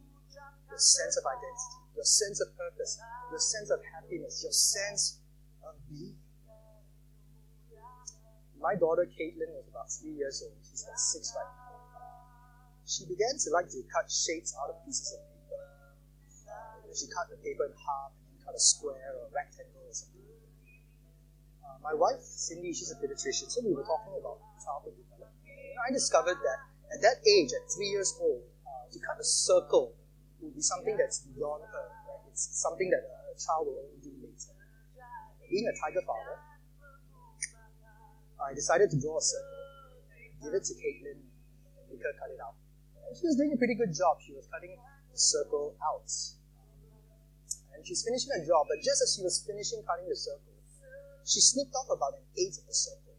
Your 0.66 0.78
sense 0.78 1.16
of 1.16 1.24
identity, 1.26 1.78
your 1.94 2.04
sense 2.04 2.40
of 2.40 2.48
purpose, 2.58 2.98
your 3.30 3.38
sense 3.38 3.70
of 3.70 3.78
happiness, 3.94 4.42
your 4.42 4.52
sense 4.52 5.20
of 5.62 5.74
being. 5.88 6.16
My 8.60 8.74
daughter 8.74 9.06
Caitlin 9.06 9.54
was 9.56 9.64
about 9.70 9.90
three 9.90 10.12
years 10.12 10.42
old. 10.42 10.58
She's 10.68 10.84
about 10.84 10.98
six 10.98 11.32
right 11.36 11.48
now. 11.48 11.70
She 12.84 13.06
began 13.06 13.38
to 13.38 13.48
like 13.54 13.70
to 13.70 13.80
cut 13.94 14.10
shapes 14.10 14.54
out 14.58 14.74
of 14.74 14.84
pieces 14.84 15.14
of 15.14 15.22
paper. 15.22 15.62
Uh, 16.50 16.92
she 16.92 17.06
cut 17.14 17.30
the 17.30 17.38
paper 17.40 17.70
in 17.70 17.72
half 17.78 18.10
and 18.10 18.44
cut 18.44 18.54
a 18.54 18.60
square 18.60 19.14
or 19.16 19.30
a 19.30 19.32
rectangle 19.32 19.86
or 19.86 19.94
something 19.94 20.20
my 21.82 21.94
wife, 21.94 22.20
Cindy, 22.20 22.72
she's 22.72 22.90
a 22.90 22.98
pediatrician, 22.98 23.50
so 23.50 23.62
we 23.62 23.72
were 23.72 23.86
talking 23.86 24.14
about 24.18 24.42
childhood 24.62 24.98
development. 24.98 25.32
And 25.46 25.78
I 25.78 25.92
discovered 25.92 26.38
that 26.42 26.60
at 26.90 27.00
that 27.02 27.22
age, 27.22 27.54
at 27.54 27.64
three 27.70 27.88
years 27.88 28.18
old, 28.20 28.42
uh, 28.66 28.90
to 28.90 28.98
cut 28.98 29.16
a 29.20 29.24
circle 29.24 29.94
would 30.42 30.54
be 30.54 30.62
something 30.62 30.96
that's 30.96 31.22
beyond 31.30 31.62
her. 31.70 31.86
Right? 32.08 32.22
It's 32.32 32.48
something 32.58 32.90
that 32.90 33.04
a 33.04 33.36
child 33.38 33.68
will 33.70 33.78
only 33.78 34.00
do 34.02 34.10
later. 34.18 34.52
Being 35.46 35.66
a 35.66 35.74
tiger 35.78 36.02
father, 36.06 36.38
I 38.40 38.54
decided 38.54 38.90
to 38.90 38.98
draw 38.98 39.18
a 39.18 39.22
circle, 39.22 39.60
give 40.42 40.54
it 40.54 40.64
to 40.64 40.74
Caitlin, 40.74 41.18
and 41.20 41.84
make 41.90 42.02
her 42.02 42.14
cut 42.18 42.30
it 42.32 42.40
out. 42.40 42.56
And 43.06 43.14
she 43.18 43.26
was 43.26 43.36
doing 43.36 43.52
a 43.52 43.58
pretty 43.58 43.74
good 43.74 43.92
job. 43.92 44.18
She 44.22 44.32
was 44.32 44.46
cutting 44.48 44.74
the 44.74 45.18
circle 45.18 45.74
out. 45.82 46.08
And 47.74 47.86
she's 47.86 48.02
finishing 48.02 48.30
her 48.34 48.44
job, 48.46 48.66
but 48.70 48.78
just 48.82 49.02
as 49.02 49.14
she 49.18 49.22
was 49.22 49.42
finishing 49.46 49.82
cutting 49.86 50.08
the 50.08 50.16
circle, 50.16 50.49
she 51.24 51.40
snipped 51.40 51.74
off 51.74 51.88
about 51.90 52.14
an 52.14 52.24
eighth 52.38 52.58
of 52.58 52.66
the 52.66 52.74
circle. 52.74 53.14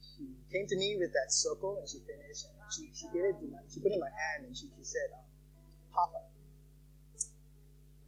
She 0.00 0.26
came 0.50 0.66
to 0.66 0.76
me 0.76 0.96
with 0.98 1.12
that 1.12 1.32
circle 1.32 1.78
and 1.78 1.88
she 1.88 1.98
finished 2.04 2.46
and 2.48 2.56
she, 2.72 2.90
she 2.94 3.06
gave 3.12 3.24
it 3.24 3.36
to 3.40 3.46
my, 3.48 3.58
she 3.68 3.80
put 3.80 3.92
it 3.92 3.96
in 3.96 4.04
my 4.04 4.12
hand 4.12 4.46
and 4.48 4.56
she, 4.56 4.68
she 4.76 4.84
said, 4.84 5.12
um, 5.14 5.24
Papa, 5.92 6.24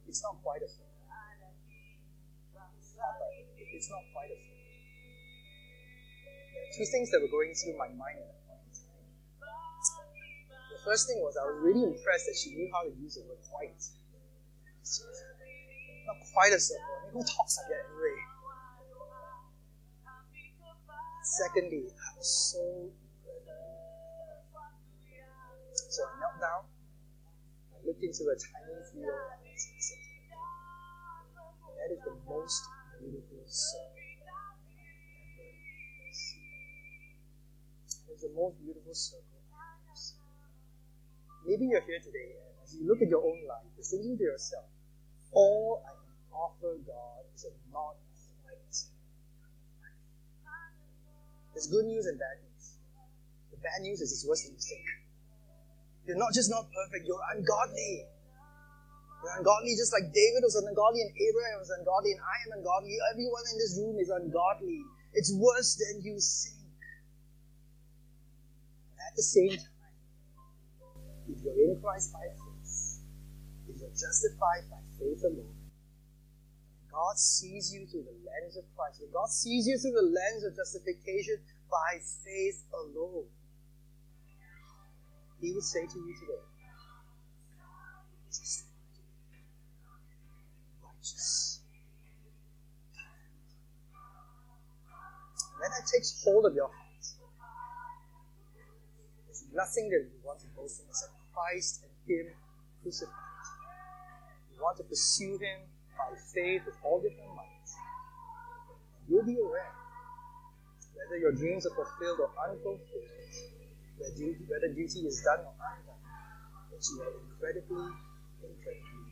it's 0.07 0.23
not 0.23 0.41
quite 0.41 0.61
a 0.61 0.69
circle. 0.69 0.85
Papa, 2.95 3.25
it's 3.57 3.89
not 3.89 4.03
quite 4.13 4.31
a 4.31 4.37
circle. 4.37 4.55
Two 6.75 6.87
things 6.91 7.11
that 7.11 7.21
were 7.21 7.31
going 7.31 7.53
through 7.55 7.77
my 7.77 7.87
mind 7.93 8.19
at 8.19 8.27
that 8.27 8.41
point 8.47 8.59
in 8.67 8.75
time. 8.75 9.07
The 10.75 10.81
first 10.83 11.07
thing 11.07 11.23
was 11.23 11.37
I 11.39 11.45
was 11.47 11.59
really 11.63 11.87
impressed 11.87 12.25
that 12.27 12.35
she 12.35 12.51
knew 12.55 12.67
how 12.73 12.83
to 12.83 12.91
use 12.99 13.15
the 13.15 13.23
word 13.23 13.39
quite. 13.47 13.79
Not 16.05 16.17
quite 16.33 16.53
a 16.53 16.59
circle. 16.59 16.85
I 16.85 17.05
mean, 17.05 17.13
who 17.13 17.23
talks 17.23 17.57
like 17.57 17.67
that 17.69 17.85
anyway? 17.89 18.17
Secondly, 21.23 21.89
I 21.89 22.17
was 22.17 22.29
so 22.29 22.91
So 25.89 26.03
I 26.03 26.19
knelt 26.19 26.37
down, 26.41 26.63
I 27.71 27.87
looked 27.87 28.03
into 28.03 28.23
a 28.27 28.35
tiny 28.35 28.83
field, 28.91 29.07
and 29.07 29.47
That 31.75 31.89
is 31.91 32.01
the 32.03 32.15
most 32.27 32.63
beautiful 32.99 33.43
circle 33.47 33.95
It's 38.11 38.21
the 38.21 38.33
most 38.35 38.59
beautiful 38.59 38.93
circle 38.93 39.35
Maybe 41.45 41.65
you're 41.67 41.81
here 41.81 41.99
today, 41.99 42.33
and 42.41 42.57
as 42.63 42.75
you 42.75 42.87
look 42.87 43.01
at 43.01 43.07
your 43.07 43.21
own 43.21 43.45
life, 43.47 43.69
you're 43.77 43.85
thinking 43.85 44.17
to 44.17 44.23
yourself, 44.23 44.65
all 45.35 45.83
I 45.83 45.91
can 45.99 46.15
offer 46.31 46.79
God 46.87 47.27
is 47.35 47.43
a 47.43 47.51
not 47.69 47.99
quite. 48.41 48.75
There's 51.53 51.67
good 51.67 51.85
news 51.85 52.07
and 52.07 52.17
bad 52.17 52.39
news. 52.39 52.79
The 53.51 53.59
bad 53.59 53.83
news 53.83 53.99
is 53.99 54.15
it's 54.15 54.25
worse 54.27 54.47
than 54.47 54.55
you 54.55 54.63
think. 54.63 54.87
You're 56.07 56.17
not 56.17 56.31
just 56.31 56.49
not 56.49 56.71
perfect, 56.71 57.03
you're 57.05 57.27
ungodly. 57.35 58.07
You're 58.07 59.35
ungodly 59.37 59.75
just 59.75 59.91
like 59.91 60.07
David 60.15 60.47
was 60.47 60.55
ungodly 60.55 61.03
and 61.03 61.11
Abraham 61.11 61.59
was 61.59 61.71
ungodly 61.75 62.15
and 62.15 62.21
I 62.23 62.35
am 62.47 62.49
ungodly. 62.59 62.95
Everyone 63.11 63.43
in 63.51 63.57
this 63.59 63.75
room 63.75 63.99
is 63.99 64.07
ungodly. 64.07 64.87
It's 65.13 65.35
worse 65.35 65.75
than 65.75 65.99
you 66.03 66.15
think. 66.15 66.63
And 68.95 69.03
at 69.03 69.15
the 69.19 69.25
same 69.25 69.51
time, 69.51 69.91
if 71.27 71.43
you're 71.43 71.59
in 71.59 71.81
Christ 71.81 72.13
by 72.13 72.23
faith, 72.31 72.44
justified 73.95 74.67
by 74.69 74.77
faith 74.99 75.23
alone, 75.23 75.55
God 76.91 77.17
sees 77.17 77.73
you 77.73 77.85
through 77.87 78.03
the 78.03 78.17
lens 78.23 78.55
of 78.57 78.63
Christ, 78.75 79.01
when 79.01 79.11
God 79.11 79.29
sees 79.29 79.67
you 79.67 79.77
through 79.77 79.99
the 79.99 80.09
lens 80.15 80.43
of 80.43 80.55
justification 80.55 81.37
by 81.69 81.99
faith 82.23 82.63
alone, 82.73 83.25
He 85.41 85.51
would 85.51 85.63
say 85.63 85.81
to 85.81 85.99
you 85.99 86.15
today, 86.19 86.41
righteous. 90.83 91.59
And 95.53 95.63
then 95.63 95.71
that 95.71 95.87
takes 95.93 96.23
hold 96.23 96.45
of 96.45 96.55
your 96.55 96.67
heart. 96.67 97.05
There's 99.25 99.43
nothing 99.53 99.89
that 99.89 100.07
you 100.07 100.19
want 100.23 100.39
to 100.39 100.47
boast 100.55 100.79
in 100.81 100.87
except 100.87 101.11
Christ 101.33 101.83
and 101.83 101.91
Him 102.07 102.33
crucified 102.81 103.34
want 104.65 104.77
to 104.77 104.83
pursue 104.83 105.37
Him 105.37 105.61
by 105.95 106.09
faith 106.33 106.65
with 106.65 106.73
all 106.83 106.99
different 106.99 107.29
might, 107.37 107.69
you'll 109.07 109.23
be 109.23 109.37
aware 109.37 109.69
whether 110.97 111.17
your 111.21 111.31
dreams 111.31 111.67
are 111.67 111.75
fulfilled 111.75 112.19
or 112.19 112.31
unfulfilled, 112.49 112.81
whether 114.49 114.73
duty 114.73 115.05
is 115.05 115.21
done 115.21 115.45
or 115.45 115.53
undone, 115.53 116.01
that 116.71 116.81
you 116.81 117.01
are 117.03 117.13
incredibly, 117.29 117.93
incredibly 118.41 119.05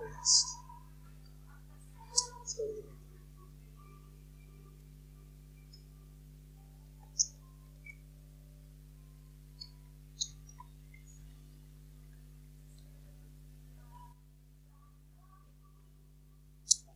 blessed. 0.00 0.46
So, 2.46 2.62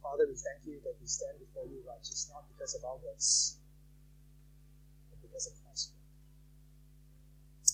Father, 0.02 0.19
we 0.30 0.38
thank 0.38 0.62
you 0.62 0.78
that 0.86 0.94
we 1.02 1.10
stand 1.10 1.34
before 1.42 1.66
you 1.66 1.82
righteous, 1.82 2.30
not 2.30 2.46
because 2.54 2.78
of 2.78 2.86
our 2.86 2.94
works, 3.02 3.58
but 5.10 5.18
because 5.26 5.50
of 5.50 5.58
Christ's 5.58 5.90
work. 5.90 6.06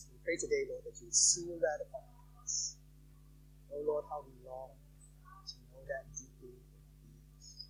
We 0.08 0.16
pray 0.24 0.40
today, 0.40 0.64
Lord, 0.64 0.80
that 0.88 0.96
you 0.96 1.12
seal 1.12 1.60
that 1.60 1.84
upon 1.84 2.08
hearts. 2.32 2.80
Oh, 3.68 3.84
Lord, 3.84 4.08
how 4.08 4.24
we 4.24 4.32
long 4.48 4.72
to 4.72 5.56
know 5.68 5.84
that 5.84 6.08
deeply 6.16 6.56
in 6.56 6.64
our 6.72 6.96
beings. 7.04 7.68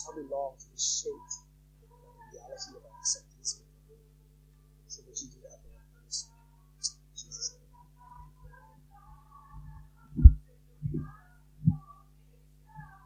How 0.00 0.16
we 0.16 0.24
long 0.32 0.56
to 0.56 0.66
be 0.72 0.80
shaped 0.80 1.43